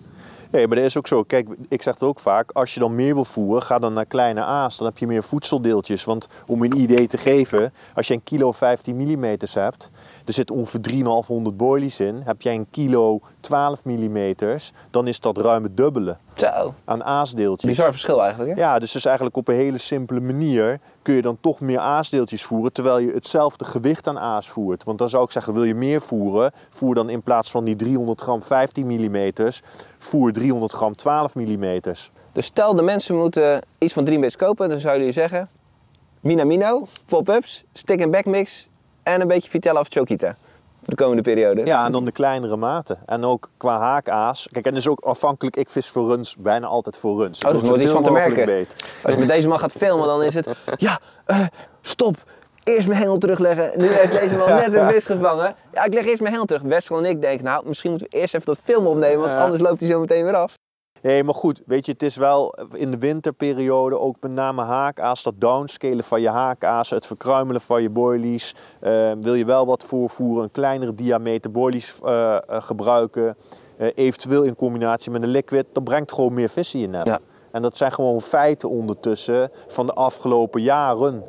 [0.52, 1.24] Nee, maar dat is ook zo.
[1.24, 2.52] Kijk, ik zeg het ook vaak.
[2.52, 4.78] Als je dan meer wil voeren, ga dan naar kleine aas.
[4.78, 6.04] Dan heb je meer voedseldeeltjes.
[6.04, 9.90] Want om een idee te geven, als je een kilo 15 mm hebt,
[10.28, 12.22] er zit ongeveer 3500 boilies in.
[12.26, 14.34] Heb jij een kilo 12 mm,
[14.92, 17.70] dan is dat ruim het dubbele Zo, aan aasdeeltjes.
[17.70, 18.56] bizar verschil eigenlijk.
[18.56, 18.62] Hè?
[18.62, 22.44] Ja, dus, dus eigenlijk op een hele simpele manier kun je dan toch meer aasdeeltjes
[22.44, 24.84] voeren, terwijl je hetzelfde gewicht aan aas voert.
[24.84, 27.76] Want dan zou ik zeggen, wil je meer voeren, voer dan in plaats van die
[27.76, 29.32] 300 gram 15 mm,
[29.98, 31.82] voer 300 gram 12 mm.
[32.32, 35.50] Dus stel de mensen moeten iets van Dreambase kopen, dan zouden jullie zeggen...
[36.20, 38.70] Minamino, pop-ups, stick and back mix
[39.08, 40.36] en een beetje Vitella of Chokita.
[40.80, 41.66] Voor de komende periode.
[41.66, 42.98] Ja, en dan de kleinere maten.
[43.06, 44.48] En ook qua haakaas.
[44.52, 47.44] Kijk, en dat is ook afhankelijk, ik vis voor runs, bijna altijd voor runs.
[47.44, 48.46] Oh, dus er wordt iets van te merken.
[48.46, 48.76] Beet.
[49.04, 50.48] Als je met deze man gaat filmen, dan is het...
[50.78, 51.46] Ja, eh,
[51.82, 52.16] stop.
[52.64, 53.72] Eerst mijn hengel terugleggen.
[53.76, 55.56] Nu heeft deze man net een vis gevangen.
[55.74, 56.62] Ja, ik leg eerst mijn hengel terug.
[56.62, 59.62] Wessel en ik denken, nou, misschien moeten we eerst even dat film opnemen, want anders
[59.62, 60.54] loopt hij zo meteen weer af.
[61.08, 65.24] Nee, maar goed, weet je, het is wel in de winterperiode ook met name haakaas,
[65.24, 68.56] dat downscalen van je haakaas, het verkruimelen van je boilies.
[68.80, 73.38] Eh, wil je wel wat voorvoeren, een kleinere diameter boilies eh, eh, gebruiken,
[73.78, 77.06] eh, eventueel in combinatie met een liquid, dat brengt gewoon meer vis in je net.
[77.06, 77.20] Ja.
[77.52, 81.24] En dat zijn gewoon feiten ondertussen van de afgelopen jaren.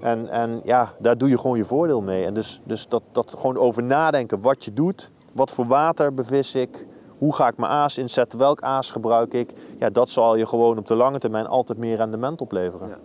[0.00, 2.24] En, en ja, daar doe je gewoon je voordeel mee.
[2.24, 6.54] En dus, dus dat, dat gewoon over nadenken wat je doet, wat voor water bevis
[6.54, 6.86] ik,
[7.18, 9.50] hoe ga ik mijn aas inzetten, welk aas gebruik ik.
[9.78, 12.88] Ja, dat zal je gewoon op de lange termijn altijd meer rendement opleveren.
[12.88, 12.98] Ja.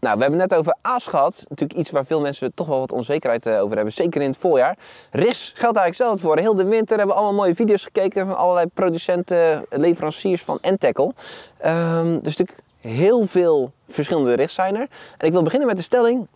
[0.00, 1.44] Nou, we hebben net over aas gehad.
[1.48, 3.92] Natuurlijk iets waar veel mensen toch wel wat onzekerheid eh, over hebben.
[3.92, 4.78] Zeker in het voorjaar.
[5.10, 6.38] RIS geldt eigenlijk zelf voor.
[6.38, 11.12] Heel de winter hebben we allemaal mooie video's gekeken van allerlei producenten, leveranciers van N-Tackle.
[11.58, 14.88] Ehm, dus natuurlijk heel veel verschillende RIS zijn er.
[15.18, 16.26] En ik wil beginnen met de stelling.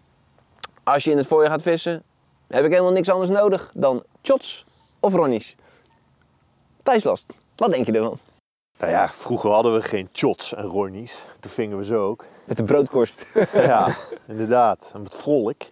[0.85, 2.03] Als je in het voorjaar gaat vissen,
[2.49, 4.65] heb ik helemaal niks anders nodig dan shots
[5.01, 5.57] of ronnies.
[6.87, 7.25] Thijs
[7.57, 8.19] wat denk je ervan?
[8.79, 11.19] Nou ja, vroeger hadden we geen chots en ronnies.
[11.41, 12.25] Toen vingen we ze ook.
[12.45, 13.27] Met de broodkorst.
[13.53, 13.97] ja,
[14.29, 14.91] inderdaad.
[14.95, 15.63] En met volk.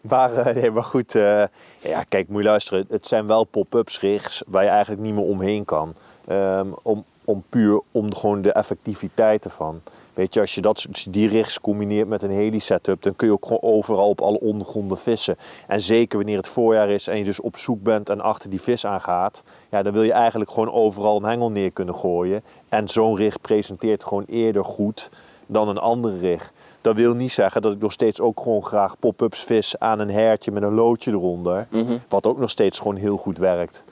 [0.00, 1.44] Maar, eh, nee, maar goed, eh,
[1.78, 2.86] ja, kijk, moet je luisteren.
[2.88, 5.94] Het zijn wel pop-ups rigs waar je eigenlijk niet meer omheen kan.
[6.26, 9.82] Ehm, om, om puur om gewoon de effectiviteit ervan.
[10.18, 13.46] Weet je, als je dat, die rigs combineert met een heli-setup, dan kun je ook
[13.46, 15.36] gewoon overal op alle ondergronden vissen.
[15.66, 18.60] En zeker wanneer het voorjaar is en je dus op zoek bent en achter die
[18.60, 22.42] vis aangaat, ja, dan wil je eigenlijk gewoon overal een hengel neer kunnen gooien.
[22.68, 25.10] En zo'n rig presenteert gewoon eerder goed
[25.46, 26.52] dan een andere rig.
[26.80, 30.10] Dat wil niet zeggen dat ik nog steeds ook gewoon graag pop-ups vis aan een
[30.10, 31.66] hertje met een loodje eronder.
[32.08, 33.84] Wat ook nog steeds gewoon heel goed werkt.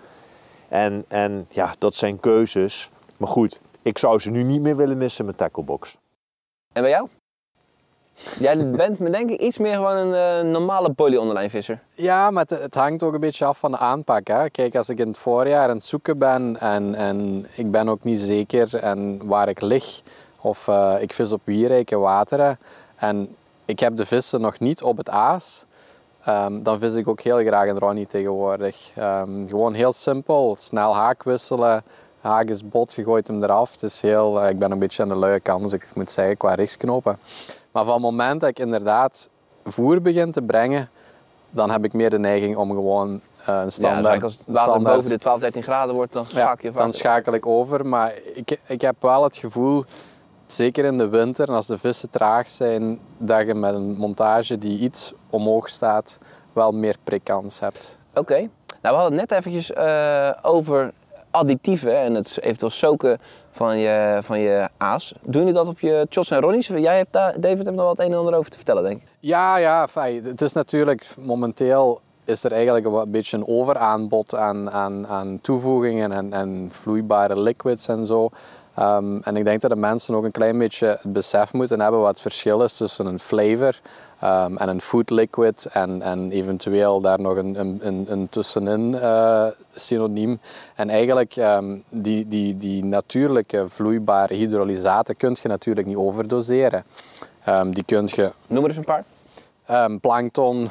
[0.69, 2.91] En, en ja, dat zijn keuzes.
[3.17, 5.97] Maar goed, ik zou ze nu niet meer willen missen met Tacklebox.
[6.77, 7.09] En bij jou?
[8.39, 11.83] Jij bent me denk ik iets meer gewoon een eh, normale poly visser.
[11.95, 14.27] Ja, maar het, het hangt ook een beetje af van de aanpak.
[14.27, 14.51] Hè.
[14.51, 18.05] Kijk, als ik in het voorjaar aan het zoeken ben en, en ik ben ook
[18.05, 20.03] niet zeker en waar ik lig,
[20.41, 22.59] of eh, ik vis op wierrijke wateren
[22.97, 25.65] en ik heb de vissen nog niet op het aas,
[26.25, 28.91] ehm, dan vis ik ook heel graag een Ronnie tegenwoordig.
[28.95, 31.85] Ehm, gewoon heel simpel, snel haak wisselen,
[32.27, 33.73] haak is bot, je gooit hem eraf.
[33.73, 36.13] Het is heel, eh, ik ben een beetje aan de luie kant, dus ik moet
[36.13, 37.19] zeggen, qua richtsknopen.
[37.73, 39.29] Maar van het moment dat ik inderdaad
[39.65, 40.89] voer begin te brengen,
[41.51, 44.05] dan heb ik meer de neiging om gewoon eh, een standaard...
[44.05, 46.69] ja, dus als het water standaard- boven de 12, 13 graden wordt, dan ja, schakel
[46.69, 46.83] je vaak.
[46.83, 47.87] dan schakel ik over.
[47.87, 49.85] Maar ik, ik heb wel het gevoel,
[50.47, 54.59] zeker in de winter, en als de vissen traag zijn, dat je met een montage
[54.59, 56.19] die iets omhoog staat,
[56.53, 57.97] wel meer prikkans hebt.
[58.15, 58.49] Oké.
[58.83, 60.93] Nou, we hadden het net eventjes eh, over
[61.37, 63.19] additieven en het eventueel soken
[63.51, 65.15] van je, van je aas.
[65.23, 66.67] Doen jullie dat op je chots en ronnies?
[66.67, 69.09] Jij hebt daar, David, hebt nog het een en ander over te vertellen, denk ik.
[69.21, 70.25] Ja, ja, fijn.
[70.25, 76.13] Het is natuurlijk momenteel is er eigenlijk een beetje een overaanbod aan, aan, aan toevoegingen
[76.13, 78.29] en, en vloeibare liquids en zo.
[78.75, 82.01] Ehm, en ik denk dat de mensen ook een klein beetje het besef moeten hebben
[82.01, 83.81] wat het verschil is tussen een flavor
[84.21, 89.47] ehm, en een food liquid en, en eventueel daar nog een, een, een, tussenin eh,
[89.75, 90.41] synoniem.
[90.75, 96.85] En eigenlijk ehm, die, die, die natuurlijke vloeibare hydrolysaten kun je natuurlijk niet overdoseren.
[97.45, 99.05] Ehm, die kun je Noem er eens een paar.
[99.67, 100.71] Ehm, plankton,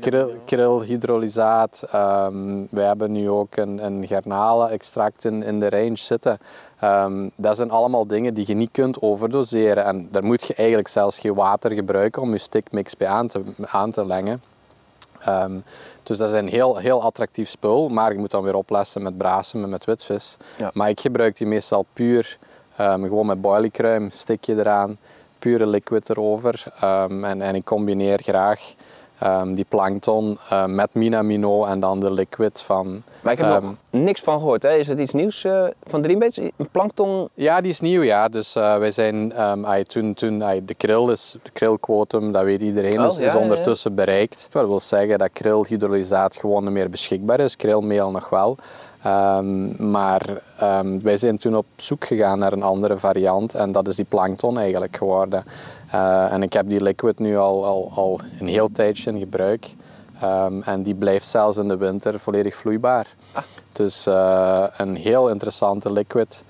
[0.00, 1.84] krill, krillhydrolysaat.
[1.90, 6.38] Ehm, we hebben nu ook een, een garnalen-extract in, in de range zitten.
[6.78, 9.84] Ehm, dat zijn allemaal dingen die je niet kunt overdoseren.
[9.84, 13.42] En daar moet je eigenlijk zelfs geen water gebruiken om je stickmix bij aan te,
[13.66, 14.42] aan te lengen.
[16.02, 19.18] Dus dat is een heel, heel attractief spul, maar je moet dan weer oplessen met
[19.18, 20.36] brasem en met witvis.
[20.56, 20.70] Ja.
[20.74, 22.38] Maar ik gebruik die meestal puur,
[22.76, 24.98] gewoon met boiliekruim, stikje eraan,
[25.42, 26.64] pure liquid erover.
[26.80, 28.74] Ehm, en, en ik combineer graag
[29.18, 33.02] ehm, die plankton eh, met minamino en dan de liquid van...
[33.20, 34.62] Maar ik heb ehm, nog niks van gehoord.
[34.62, 34.76] Hè?
[34.76, 36.36] Is het iets nieuws eh, van Dreambaits?
[36.36, 37.28] Een plankton?
[37.34, 38.28] Ja, die is nieuw, ja.
[38.28, 39.32] Dus eh, wij zijn,
[39.86, 43.32] toen, toen ai, de krill is, de krillquotum, dat weet iedereen, Oh, is, ja, is
[43.32, 43.42] ja, ja.
[43.44, 44.46] ondertussen bereikt.
[44.50, 48.58] Dat wil zeggen dat krillhydrolysaat gewoon niet meer beschikbaar is, krillmeel nog wel.
[49.02, 53.88] Ehm, maar ehm, wij zijn toen op zoek gegaan naar een andere variant en dat
[53.88, 55.44] is die plankton eigenlijk geworden.
[55.90, 59.74] Eh, en ik heb die liquid nu al, al, al een heel tijdje in gebruik.
[60.20, 63.06] Ehm, en die blijft zelfs in de winter volledig vloeibaar.
[63.72, 66.44] Dus eh, een heel interessante liquid.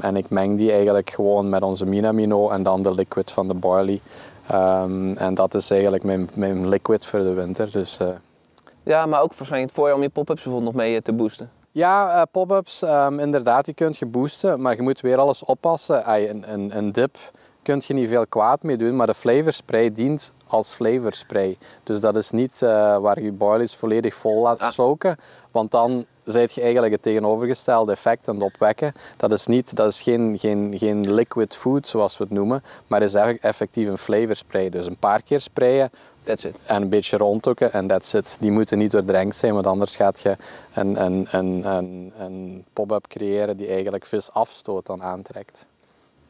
[0.00, 3.54] En ik meng die eigenlijk gewoon met onze Minamino en dan de liquid van de
[3.54, 4.00] Barley.
[4.46, 7.70] Ehm, en dat is eigenlijk mijn, mijn liquid voor de winter.
[7.70, 8.08] Dus, eh,
[8.82, 11.50] Ja, maar ook waarschijnlijk het voorjaar om je pop-ups bijvoorbeeld nog mee te boosten.
[11.76, 14.60] Ja, eh, pop-ups, ehm, inderdaad, die kun je boosten.
[14.60, 16.04] Maar je moet weer alles oppassen.
[16.04, 17.16] Ai, een, een, een dip
[17.62, 18.96] kun je niet veel kwaad mee doen.
[18.96, 21.58] Maar de flavor spray dient als flavor spray.
[21.82, 24.70] Dus dat is niet eh, waar je boilies volledig vol laat Ah.
[24.70, 25.16] stoken.
[25.50, 28.92] Want dan zet je eigenlijk het tegenovergestelde effect aan het opwekken.
[29.16, 32.62] Dat is, niet, dat is geen, geen, geen liquid food, zoals we het noemen.
[32.86, 34.68] Maar is eigenlijk effectief een flavor spray.
[34.70, 35.90] Dus een paar keer sprayen
[36.26, 36.56] That's it.
[36.66, 38.36] en een beetje rondtoeken en that's it.
[38.40, 40.36] Die moeten niet doordrenkt zijn, want anders gaat je
[40.74, 45.66] een, een, een, een, een pop-up creëren die eigenlijk vis afstoot dan aantrekt.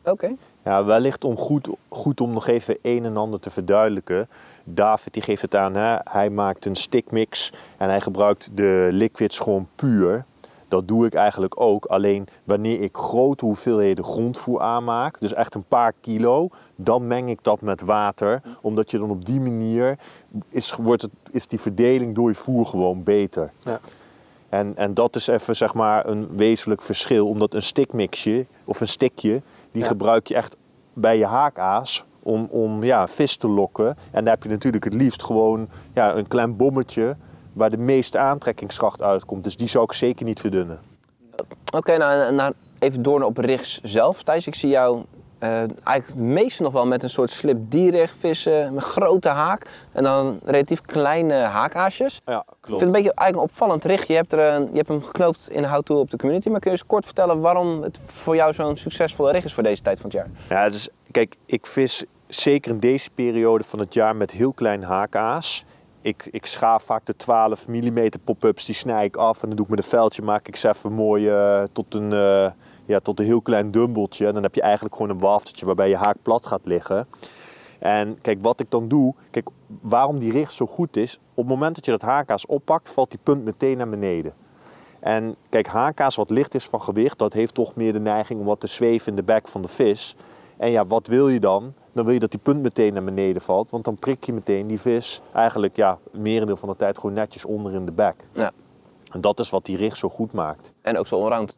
[0.05, 0.35] Oké.
[0.65, 4.29] Ja, wellicht om goed, goed om nog even een en ander te verduidelijken.
[4.65, 5.97] David die geeft het aan, hè?
[6.05, 10.25] hij maakt een stickmix en hij gebruikt de liquids gewoon puur.
[10.69, 11.85] Dat doe ik eigenlijk ook.
[11.85, 17.39] Alleen wanneer ik grote hoeveelheden grondvoer aanmaak, dus echt een paar kilo, dan meng ik
[17.43, 18.43] dat met water.
[18.61, 19.99] Omdat je dan op die manier
[20.49, 23.51] is, wordt het, is die verdeling door je voer gewoon beter.
[23.61, 23.79] Ja.
[24.49, 27.29] En, en dat is even zeg maar een wezenlijk verschil.
[27.29, 29.89] Omdat een stickmixje of een stikje, die Ja.
[29.89, 30.57] gebruik je echt
[30.93, 33.97] bij je haakaas om, om ja, vis te lokken.
[34.11, 37.17] En daar heb je natuurlijk het liefst gewoon ja, een klein bommetje
[37.57, 39.45] waar de meeste aantrekkingskracht uitkomt.
[39.45, 40.79] Dus die zou ik zeker niet verdunnen.
[41.75, 44.23] Oké, nou, en- en nou, even door op rigs zelf.
[44.23, 45.03] Thijs, ik zie jou
[45.39, 49.67] eh, eigenlijk het meeste nog wel met een soort slip dierig vissen met grote haak.
[49.93, 52.21] En dan relatief kleine haakaasjes.
[52.27, 52.67] Ja, Ik klopt.
[52.67, 54.09] vind het een beetje eigenlijk een opvallend richt.
[54.09, 56.49] Je hebt, er een, je hebt hem geknoopt in How To op de community.
[56.49, 59.63] Maar kun je eens kort vertellen waarom het voor jou zo'n succesvolle rig is voor
[59.63, 60.29] deze tijd van het jaar?
[60.49, 64.83] Ja, is kijk, ik vis zeker in deze periode van het jaar met heel klein
[64.83, 65.65] haakaas.
[66.07, 69.65] Ik, ik schaaf vaak de 12 mm pop-ups, die snij ik af en dan doe
[69.65, 72.51] ik met een veldje, maak ik ze even mooi eh, tot, een, eh,
[72.85, 74.27] ja, tot een heel klein dumbeltje.
[74.27, 77.07] En dan heb je eigenlijk gewoon een waftertje waarbij je haak plat gaat liggen.
[77.79, 79.49] En kijk, wat ik dan doe, kijk,
[79.81, 83.11] waarom die richt zo goed is, op het moment dat je dat haakaas oppakt, valt
[83.11, 84.35] die punt meteen naar beneden.
[85.01, 88.47] En kijk, haakaas wat licht is van gewicht, dat heeft toch meer de neiging om
[88.47, 90.17] wat te zweven in de bek van de vis.
[90.57, 91.75] En ja, wat wil je dan?
[91.97, 94.67] Dan wil je dat die punt meteen naar beneden valt, want dan prik je meteen
[94.67, 98.15] die vis eigenlijk, ja, merendeel van de tijd gewoon netjes onder in de bek.
[98.33, 98.51] Ja.
[99.13, 100.73] En dat is wat die richt zo goed maakt.
[100.83, 101.57] En ook zo allround.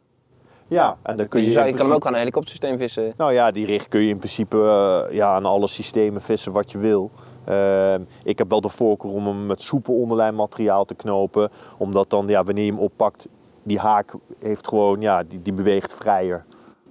[0.67, 2.77] Ja, en dan kun Dus je, je, zou, je kan hem ook aan een helikoptersysteem
[2.77, 3.13] vissen.
[3.17, 6.71] Nou ja, die richt kun je in principe eh, ja, aan alle systemen vissen wat
[6.71, 7.11] je wil.
[7.45, 11.49] Ehm, ik heb wel de voorkeur om hem met soepel onderlijnmateriaal te knopen.
[11.77, 13.27] Omdat dan, ja, wanneer je hem oppakt,
[13.63, 16.45] die haak heeft gewoon, ja, die, die beweegt vrijer.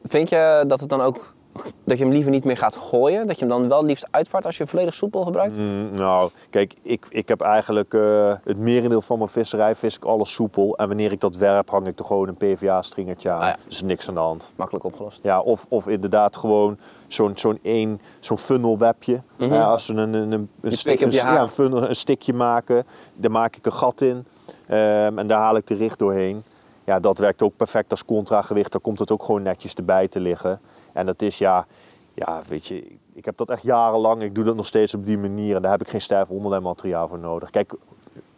[0.04, 1.36] Vind je dat het dan ook
[1.84, 3.26] dat je hem liever niet meer gaat gooien?
[3.26, 5.56] Dat je hem dan wel liefst uitvaart als je volledig soepel gebruikt?
[5.56, 10.04] Mm, nou, kijk, ik, ik heb eigenlijk eh, het merendeel van mijn visserij vis ik
[10.04, 10.76] alles soepel.
[10.76, 13.40] En wanneer ik dat werp, hang ik er gewoon een PVA-stringertje aan.
[13.40, 13.56] Ah ja.
[13.68, 14.50] Is niks aan de hand.
[14.56, 15.20] Makkelijk opgelost.
[15.22, 19.22] Ja, of, of inderdaad gewoon zo'n zo'n één, zo'n funnelwebje.
[19.36, 23.56] Ja, als we een, een, een, een, ja, een, funnel, een stikje maken, daar maak
[23.56, 24.26] ik een gat in.
[24.66, 26.42] Ehm, en daar haal ik de richt doorheen.
[26.84, 28.72] Ja, dat werkt ook perfect als contragewicht.
[28.72, 30.60] Dan komt het ook gewoon netjes erbij te liggen.
[30.98, 31.66] En dat is ja,
[32.14, 34.22] ja, weet je, ik heb dat echt jarenlang.
[34.22, 35.56] Ik doe dat nog steeds op die manier.
[35.56, 37.50] En daar heb ik geen stijf onderlijnmateriaal voor nodig.
[37.50, 37.72] Kijk,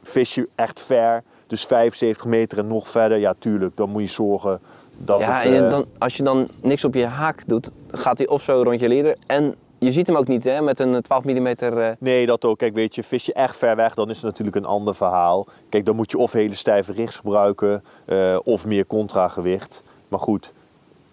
[0.03, 4.09] vis je echt ver, dus 75 meter en nog verder, ja, tuurlijk, dan moet je
[4.09, 4.61] zorgen
[4.96, 5.44] dat ja, het...
[5.44, 8.62] en eh, dan, als je dan niks op je haak doet, gaat hij of zo
[8.62, 9.16] rond je lieder.
[9.27, 11.46] En je ziet hem ook niet hè, met een 12 mm.
[11.46, 12.59] eh Nee, dat ook.
[12.59, 15.46] Kijk, weet je, vis je echt ver weg, dan is het natuurlijk een ander verhaal.
[15.68, 19.90] Kijk, dan moet je of hele stijve richts gebruiken, eh, of meer contragewicht.
[20.09, 20.53] Maar goed,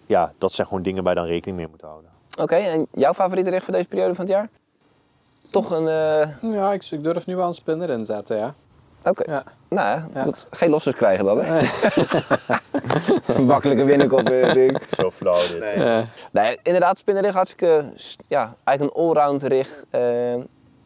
[0.08, 2.10] ja, dat zijn gewoon dingen waar je dan rekening mee moet houden.
[2.40, 4.48] Oké, en jouw favoriete richt voor deze periode van het jaar?
[5.50, 5.88] Toch een...
[5.88, 8.54] eh, Ja, ik, ik durf nu wel een spinner inzetten, ja.
[9.04, 9.42] Oké, Ja.
[9.68, 11.58] nou ja, geen losses krijgen dan hè?
[13.26, 14.88] een makkelijke winnerkop eh, denk ik.
[14.98, 15.74] Zo flauw dit.
[15.76, 16.04] Ja.
[16.32, 17.84] Nee, inderdaad, spinnenrig hartstikke,
[18.28, 19.84] ja, eigenlijk een allround rig.
[19.90, 20.32] eh,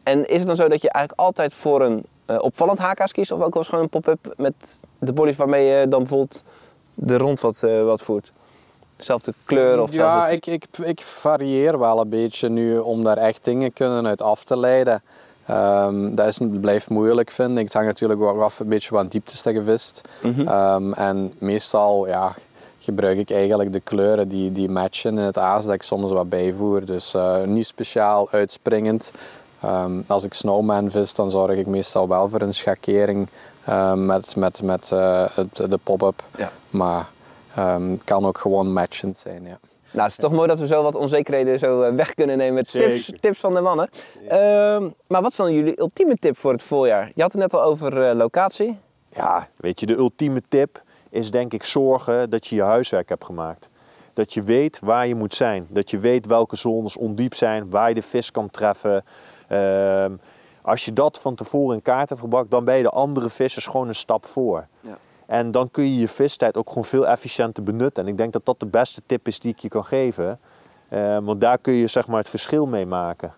[0.03, 3.31] en is het dan zo dat je eigenlijk altijd voor een eh, opvallend haakaas kiest?
[3.31, 6.43] Of ook wel eens gewoon een pop-up met de bodies waarmee je dan bijvoorbeeld
[6.93, 8.31] de rond wat, eh, wat voert?
[9.03, 13.17] Dezelfde kleur of Ja, zelfde- ik, ik, ik varieer wel een beetje nu om daar
[13.17, 15.01] echt dingen kunnen uit af te leiden.
[15.45, 17.63] Ehm, dat is, blijft moeilijk, vind ik.
[17.63, 20.01] Het hangt natuurlijk wel af een beetje wat dieptes dat je vist.
[20.21, 20.47] Mhm.
[20.47, 22.35] Ehm, en meestal ja,
[22.79, 26.29] gebruik ik eigenlijk de kleuren die, die matchen in het aas dat ik soms wat
[26.29, 26.85] bijvoer.
[26.85, 29.11] Dus eh, niet speciaal uitspringend.
[29.61, 33.29] Ehm, als ik snowman vis, dan zorg ik meestal wel voor een schakering
[33.63, 36.23] eh, met, met, met eh, het, de pop-up.
[36.37, 36.51] Ja.
[36.69, 37.09] Maar
[37.55, 39.59] ehm, het kan ook gewoon matchend zijn, ja.
[39.93, 42.53] Nou, het is toch mooi dat we zo wat onzekerheden zo eh, weg kunnen nemen
[42.53, 43.89] met tips, tips van de mannen.
[44.27, 47.11] Ehm, maar wat is dan jullie ultieme tip voor het voorjaar?
[47.15, 48.77] Je had het net al over eh, locatie.
[49.15, 53.25] Ja, weet je, de ultieme tip is denk ik zorgen dat je je huiswerk hebt
[53.25, 53.69] gemaakt.
[54.13, 55.67] Dat je weet waar je moet zijn.
[55.69, 59.03] Dat je weet welke zones ondiep zijn, waar je de vis kan treffen.
[59.47, 60.11] Ehm,
[60.61, 63.65] als je dat van tevoren in kaart hebt gebracht, dan ben je de andere vissers
[63.65, 64.67] gewoon een stap voor.
[64.79, 64.97] Ja.
[65.27, 68.03] En dan kun je je vistijd ook gewoon veel efficiënter benutten.
[68.03, 70.39] En ik denk dat dat de beste tip is die ik je kan geven.
[70.89, 73.33] Ehm, want daar kun je zeg maar het verschil mee maken.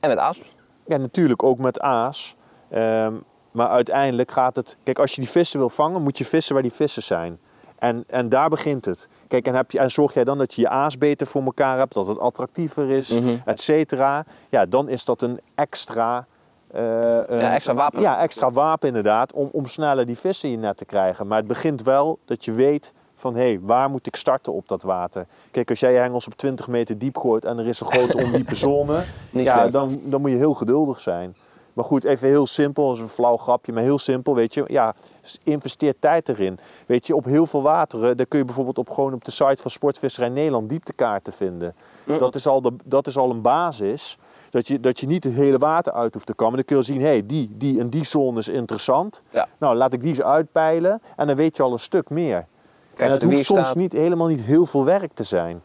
[0.00, 0.42] En met aas.
[0.86, 2.34] Ja, natuurlijk ook met aas.
[2.68, 3.12] Ehm,
[3.50, 4.76] maar uiteindelijk gaat het.
[4.82, 7.38] Kijk, als je die vissen wil vangen, moet je vissen waar die vissen zijn.
[7.78, 9.08] En, en daar begint het.
[9.28, 11.78] Kijk, en, heb je, en zorg jij dan dat je je aas beter voor elkaar
[11.78, 13.36] hebt, dat het attractiever is, Mhm.
[13.44, 14.24] et cetera.
[14.48, 16.26] Ja, dan is dat een extra.
[16.72, 18.00] Een- Ja, extra wapen.
[18.00, 21.26] Ja, extra wapen inderdaad, om, om sneller die vissen in je net te krijgen.
[21.26, 24.68] Maar het begint wel dat je weet van hé, hey, waar moet ik starten op
[24.68, 25.26] dat water?
[25.50, 28.16] Kijk, als jij je hengels op 20 meter diep gooit en er is een grote
[28.24, 31.36] ondiepe zone, ja, dan, dan moet je heel geduldig zijn.
[31.72, 34.64] Maar goed, even heel simpel, dat is een flauw grapje, maar heel simpel, weet je.
[34.66, 34.94] Ja,
[35.42, 36.58] investeer tijd erin.
[36.86, 39.62] Weet je, op heel veel wateren, daar kun je bijvoorbeeld op, gewoon op de site
[39.62, 41.74] van Sportvisserij Nederland dieptekaarten vinden.
[42.04, 42.18] Mm.
[42.18, 44.18] Dat, is al de, dat is al een basis.
[44.58, 46.54] Dat je, dat je niet het hele water uit hoeft te komen.
[46.54, 49.22] Dan kun je zien, hé, hey, die, die en die zone is interessant.
[49.30, 49.48] Ja.
[49.58, 52.46] Nou, laat ik die eens uitpeilen en dan weet je al een stuk meer.
[52.94, 53.74] Kijk, en het hoeft soms staat.
[53.74, 55.62] niet, helemaal niet heel veel werk te zijn.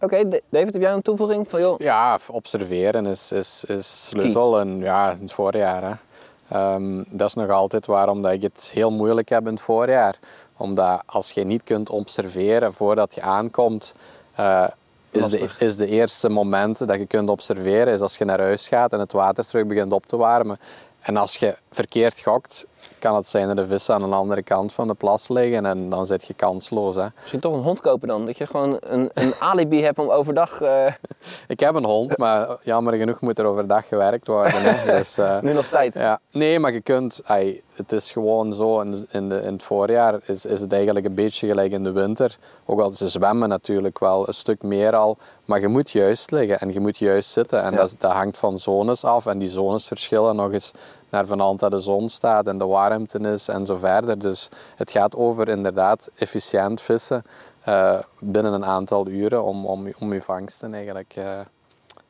[0.00, 1.78] Oké, David, heb jij een toevoeging van joh?
[1.78, 4.60] Ja, observeren is, is, is sleutel.
[4.60, 5.82] En ja, in het voorjaar.
[5.82, 5.94] Hè.
[6.48, 10.18] Ehm, dat is nog altijd waarom dat ik het heel moeilijk heb in het voorjaar.
[10.56, 13.94] Omdat als je niet kunt observeren voordat je aankomt,
[14.34, 14.64] eh,
[15.18, 18.68] is, de, is de eerste momenten dat je kunt observeren is als je naar huis
[18.68, 20.58] gaat en het water terug begint op te warmen.
[21.00, 22.66] En als je verkeerd gokt,
[22.98, 25.90] kan het zijn dat de vissen aan de andere kant van de plas liggen en
[25.90, 26.94] dan zit je kansloos.
[26.96, 27.06] Hè.
[27.18, 28.26] Misschien toch een hond kopen dan.
[28.26, 30.60] Dat je gewoon een, een alibi hebt om overdag...
[30.60, 30.86] eh,
[31.48, 34.52] Ik heb een hond, maar jammer genoeg moet er overdag gewerkt worden.
[34.62, 34.76] Hè.
[34.98, 35.94] Dus, eh, nu nog tijd.
[35.94, 36.20] ja.
[36.30, 37.20] Nee, maar je kunt,
[37.74, 41.14] het is gewoon zo, in, in, de, in het voorjaar is, is het eigenlijk een
[41.14, 42.36] beetje gelijk in de winter.
[42.66, 46.58] Ook al ze zwemmen natuurlijk wel een stuk meer al, maar je moet juist liggen
[46.60, 47.62] en je moet juist zitten.
[47.62, 47.76] En Ja.
[47.76, 50.72] dat, dat hangt van zones af en die zones verschillen nog eens
[51.10, 54.18] naar vanaf dat de zon staat en de warmte is en zo verder.
[54.18, 57.22] Dus het gaat over inderdaad efficiënt vissen
[57.64, 61.40] eh, binnen een aantal uren om, om, om je vangsten eigenlijk eh,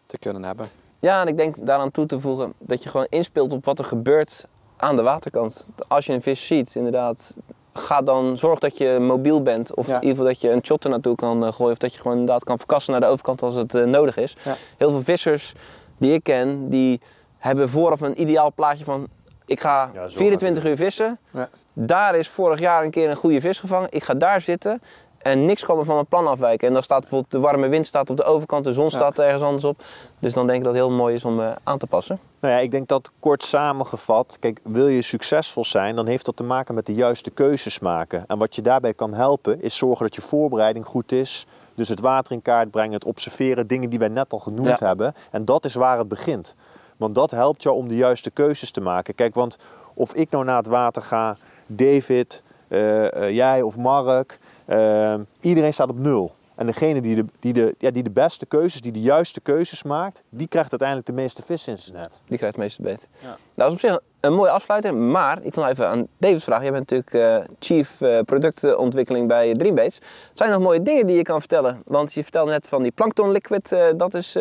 [0.07, 0.67] te kunnen hebben.
[0.99, 3.85] Ja, en ik denk daaraan toe te voegen dat je gewoon inspeelt op wat er
[3.85, 4.47] gebeurt
[4.77, 5.67] aan de waterkant.
[5.89, 7.35] Als je een vis ziet, inderdaad,
[7.73, 9.75] ga dan zorg dat je mobiel bent.
[9.75, 9.95] Of Ja.
[9.95, 11.73] in ieder geval dat je een shot er naartoe kan eh, gooien.
[11.73, 14.37] Of dat je gewoon inderdaad kan verkassen naar de overkant als het nodig is.
[14.45, 14.57] Ja.
[14.77, 15.55] Heel veel vissers
[15.99, 17.01] die ik ken, die
[17.39, 19.07] hebben vooraf een ideaal plaatje van...
[19.47, 21.19] Ik ga Ja, zo 24 uur vissen.
[21.33, 21.49] Ja.
[21.73, 23.89] Daar is vorig jaar een keer een goede vis gevangen.
[23.91, 24.83] Ik ga daar zitten.
[25.19, 26.67] En niks kan me van mijn plan afwijken.
[26.69, 29.43] En dan staat bijvoorbeeld de warme wind staat op de overkant, de zon staat ergens
[29.43, 29.83] anders op.
[30.19, 32.19] Dus dan denk ik dat het heel mooi is om eh, aan te passen.
[32.41, 36.37] Nou ja, ik denk dat kort samengevat, kijk, wil je succesvol zijn, dan heeft dat
[36.37, 38.25] te maken met de juiste keuzes maken.
[38.27, 41.47] En wat je daarbij kan helpen, is zorgen dat je voorbereiding goed is.
[41.75, 44.87] Dus het water in kaart brengen, het observeren, dingen die wij net al genoemd Ja.
[44.87, 45.15] hebben.
[45.31, 46.55] En dat is waar het begint.
[46.99, 49.15] Want dat helpt jou om de juiste keuzes te maken.
[49.15, 49.59] Kijk, want
[49.95, 51.37] of ik nou naar het water ga,
[51.67, 56.33] David, eh, eh, jij of Mark, eh, iedereen staat op nul.
[56.59, 59.83] En degene die de, die, de, ja, die de beste keuzes, die de juiste keuzes
[59.83, 62.21] maakt, die krijgt uiteindelijk de meeste vis in zijn net.
[62.27, 63.01] Die krijgt het meeste beet.
[63.19, 63.27] Ja.
[63.27, 64.95] Nou, dat is op zich een mooie afsluiter.
[64.95, 66.65] Maar ik wil even aan David vragen.
[66.65, 70.01] Jij bent natuurlijk eh, chief eh, productontwikkeling bij Dreambaits.
[70.35, 71.83] Zijn er nog mooie dingen die je kan vertellen?
[71.85, 73.73] Want je vertelde net van die plankton liquid.
[73.73, 74.39] eh, dat is...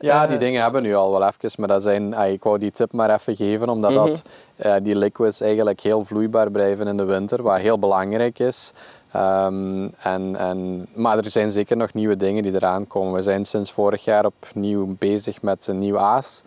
[0.00, 2.28] eh, Ja, eh, die dingen hebben we nu al wel even, maar dat zijn, ah,
[2.32, 4.04] ik wou die tip maar even geven, omdat Mhm.
[4.06, 4.22] dat,
[4.56, 8.72] eh, die liquids eigenlijk heel vloeibaar blijven in de winter, wat heel belangrijk is.
[9.12, 13.12] Ehm, en, en, maar er zijn zeker nog nieuwe dingen die eraan komen.
[13.12, 16.42] We zijn sinds vorig jaar opnieuw bezig met een nieuw aas.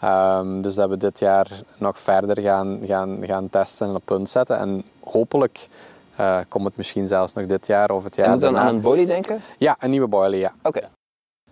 [0.00, 4.30] Ehm, dus dat we dit jaar nog verder gaan, gaan, gaan testen en op punt
[4.30, 4.58] zetten.
[4.58, 5.68] En hopelijk
[6.16, 8.68] eh, komt het misschien zelfs nog dit jaar of het jaar en dan daarna.
[8.68, 9.40] aan een body denken?
[9.58, 10.52] Ja, een nieuwe boiler, ja.
[10.62, 10.80] Oké.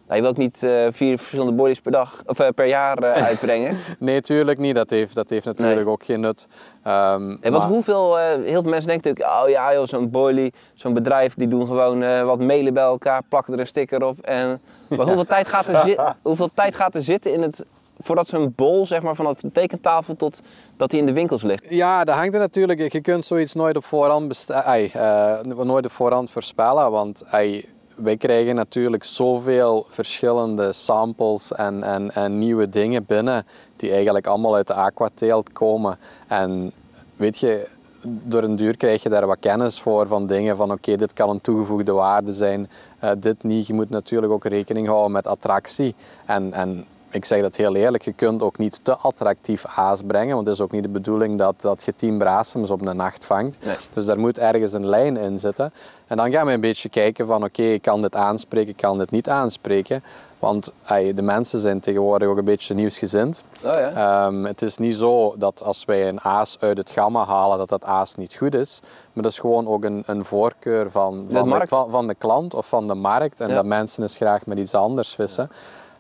[0.09, 2.99] Nou, je wil ook niet eh, vier verschillende bodies per dag of eh, per jaar
[2.99, 3.77] eh, uitbrengen.
[3.99, 4.75] Nee, tuurlijk niet.
[4.75, 5.89] Dat heeft, dat heeft natuurlijk Nee.
[5.89, 6.49] ook geen nut.
[6.83, 10.95] En wat, maar- hoeveel, heel veel mensen denken natuurlijk, oh ja joh, zo'n boilie, zo'n
[10.95, 14.21] bedrijf, die doen gewoon wat mailen bij elkaar, plakken er een sticker op.
[14.21, 14.61] En,
[14.97, 17.65] maar hoeveel, tijd gaat er hoeveel tijd gaat er zitten in het,
[17.99, 20.41] voordat zo'n bol, zeg maar, vanaf de tekentafel tot
[20.77, 21.65] dat hij in de winkels ligt?
[21.69, 22.93] Ja, dat hangt er natuurlijk.
[22.93, 26.91] Je kunt zoiets nooit op voorhand, eh, nooit op voorhand voorspellen.
[26.91, 27.69] Want ai,
[27.99, 33.47] wij krijgen natuurlijk zoveel verschillende samples en, en, en nieuwe dingen binnen.
[33.77, 35.99] Die eigenlijk allemaal uit de aquateelt komen.
[36.27, 36.73] En
[37.17, 37.67] weet je,
[38.03, 41.31] door een duur krijg je daar wat kennis voor van dingen van oké, dit kan
[41.31, 42.69] een toegevoegde waarde zijn,
[42.99, 43.67] eh, dit niet.
[43.67, 45.95] Je moet natuurlijk ook rekening houden met attractie.
[46.27, 50.35] En, en ik zeg dat heel eerlijk, je kunt ook niet te attractief aas brengen,
[50.35, 53.25] want het is ook niet de bedoeling dat, dat je tien brasems op een nacht
[53.25, 53.59] vangt.
[53.65, 53.77] Nee.
[53.93, 55.73] Dus daar moet ergens een lijn in zitten.
[56.07, 58.99] En dan gaan we een beetje kijken van oké, ik kan dit aanspreken, ik kan
[58.99, 60.03] dit niet aanspreken.
[60.39, 60.73] Want
[61.15, 63.43] de mensen zijn tegenwoordig ook een beetje nieuwsgezind.
[63.65, 63.91] Oh ja.
[64.27, 67.69] Ehm, het is niet zo dat als wij een aas uit het gamma halen, dat
[67.69, 68.81] dat aas niet goed is.
[69.13, 71.69] Maar dat is gewoon ook een, een voorkeur van, van, de, markt.
[71.69, 73.41] van, van de klant of van de markt.
[73.41, 73.55] En Ja.
[73.55, 75.51] dat mensen eens graag met iets anders vissen.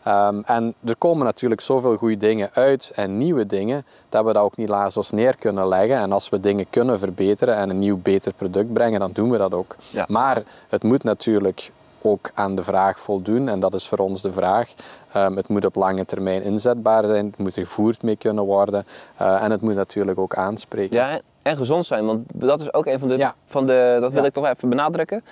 [0.03, 4.43] Ehm, en er komen natuurlijk zoveel goede dingen uit en nieuwe dingen, dat we dat
[4.43, 5.97] ook niet laat ons neer kunnen leggen.
[5.97, 9.39] En als we dingen kunnen verbeteren en een nieuw, beter product brengen, dan doen we
[9.39, 9.77] dat ook.
[9.91, 10.05] Ja.
[10.09, 11.71] Maar het moet natuurlijk
[12.03, 13.49] ook aan de vraag voldoen.
[13.49, 14.71] En dat is voor ons de vraag.
[15.13, 17.27] Ehm, het moet op lange termijn inzetbaar zijn.
[17.27, 18.87] Het moet gevoerd mee kunnen worden.
[19.17, 20.97] eh, en het moet natuurlijk ook aanspreken.
[20.97, 23.35] Ja, en gezond zijn, want dat is ook een van de, Ja.
[23.47, 24.27] van de dat wil Ja.
[24.29, 25.25] ik toch even benadrukken.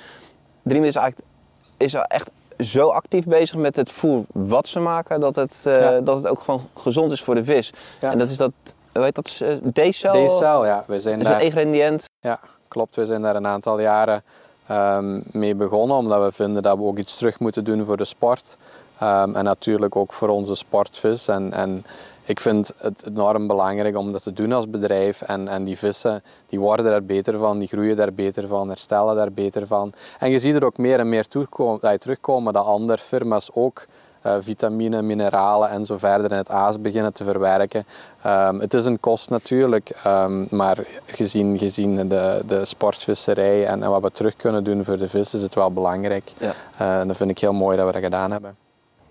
[0.63, 1.29] Dream is eigenlijk
[1.77, 6.01] is echt zo actief bezig met het voer wat ze maken, dat het, eh, Ja.
[6.01, 7.73] dat het ook gewoon gezond is voor de vis.
[8.01, 8.11] Ja.
[8.11, 8.53] En dat is dat,
[8.93, 10.65] heet dat, uh, D-cel?
[10.65, 10.85] Ja.
[10.87, 12.05] Wij zijn is een ingrediënt.
[12.21, 12.97] ja, klopt.
[12.97, 14.23] We zijn daar een aantal jaren
[14.67, 15.97] ehm, mee begonnen.
[15.97, 18.57] Omdat we vinden dat we ook iets terug moeten doen voor de sport.
[18.99, 21.29] Ehm, en natuurlijk ook voor onze sportvis.
[21.29, 21.85] En, en
[22.27, 25.23] ik vind het enorm belangrijk om dat te doen als bedrijf.
[25.23, 29.17] En, en die vissen die worden daar beter van, die groeien daar beter van, herstellen
[29.17, 29.93] daar beter van.
[30.19, 33.85] En je ziet er ook meer en meer toekomen, eh, terugkomen dat andere firma's ook
[34.23, 37.87] eh, vitamine, mineralen en zo verder in het aas beginnen te verwerken.
[38.23, 43.91] Ehm, het is een kost natuurlijk, ehm, maar gezien, gezien de, de sportvisserij en, en
[43.91, 46.33] wat we terug kunnen doen voor de vis, is het wel belangrijk.
[46.39, 46.53] Ja.
[46.79, 48.66] Eh, en dat vind ik heel mooi dat we dat gedaan hebben.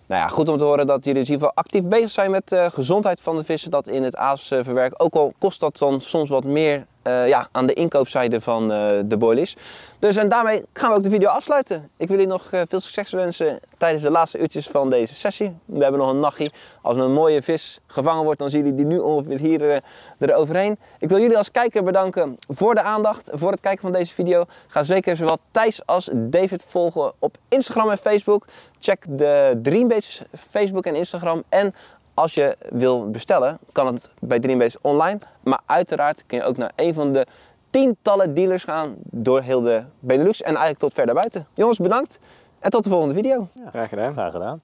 [0.08, 2.49] Nou ja, goed om te horen dat jullie in ieder geval actief bezig zijn met
[2.49, 3.72] de gezondheid van de vissen.
[3.72, 4.86] Dat in het aas eh.
[4.97, 8.99] Ook al kost dat dan soms wat meer eh, ja, aan de inkoopzijde van eh,
[9.06, 9.56] de boilies.
[9.99, 11.89] Dus en daarmee gaan we ook de video afsluiten.
[11.97, 15.58] Ik wil jullie nog eh, veel succes wensen tijdens de laatste uurtjes van deze sessie.
[15.66, 16.47] We hebben nog een nachtje.
[16.82, 19.84] Als een mooie vis gevangen wordt, dan zien jullie die nu ongeveer hier
[20.20, 20.78] eroverheen.
[20.99, 24.45] Ik wil jullie als kijker bedanken voor de aandacht, voor het kijken van deze video.
[24.68, 28.45] Ga zeker zowel Thijs als David volgen op Instagram en Facebook.
[28.80, 31.43] Check de Dreambase Facebook en Instagram.
[31.49, 31.74] En
[32.16, 35.20] als je wil bestellen, kan het bij Dreambase online.
[35.43, 37.26] Maar uiteraard kun je ook naar een van de
[37.70, 41.47] tientallen dealers gaan door heel de Benelux en eigenlijk tot ver daarbuiten.
[41.53, 42.20] Jongens, bedankt
[42.59, 43.47] en tot de volgende video.
[43.70, 44.13] Graag gedaan.
[44.13, 44.53] Graag gedaan.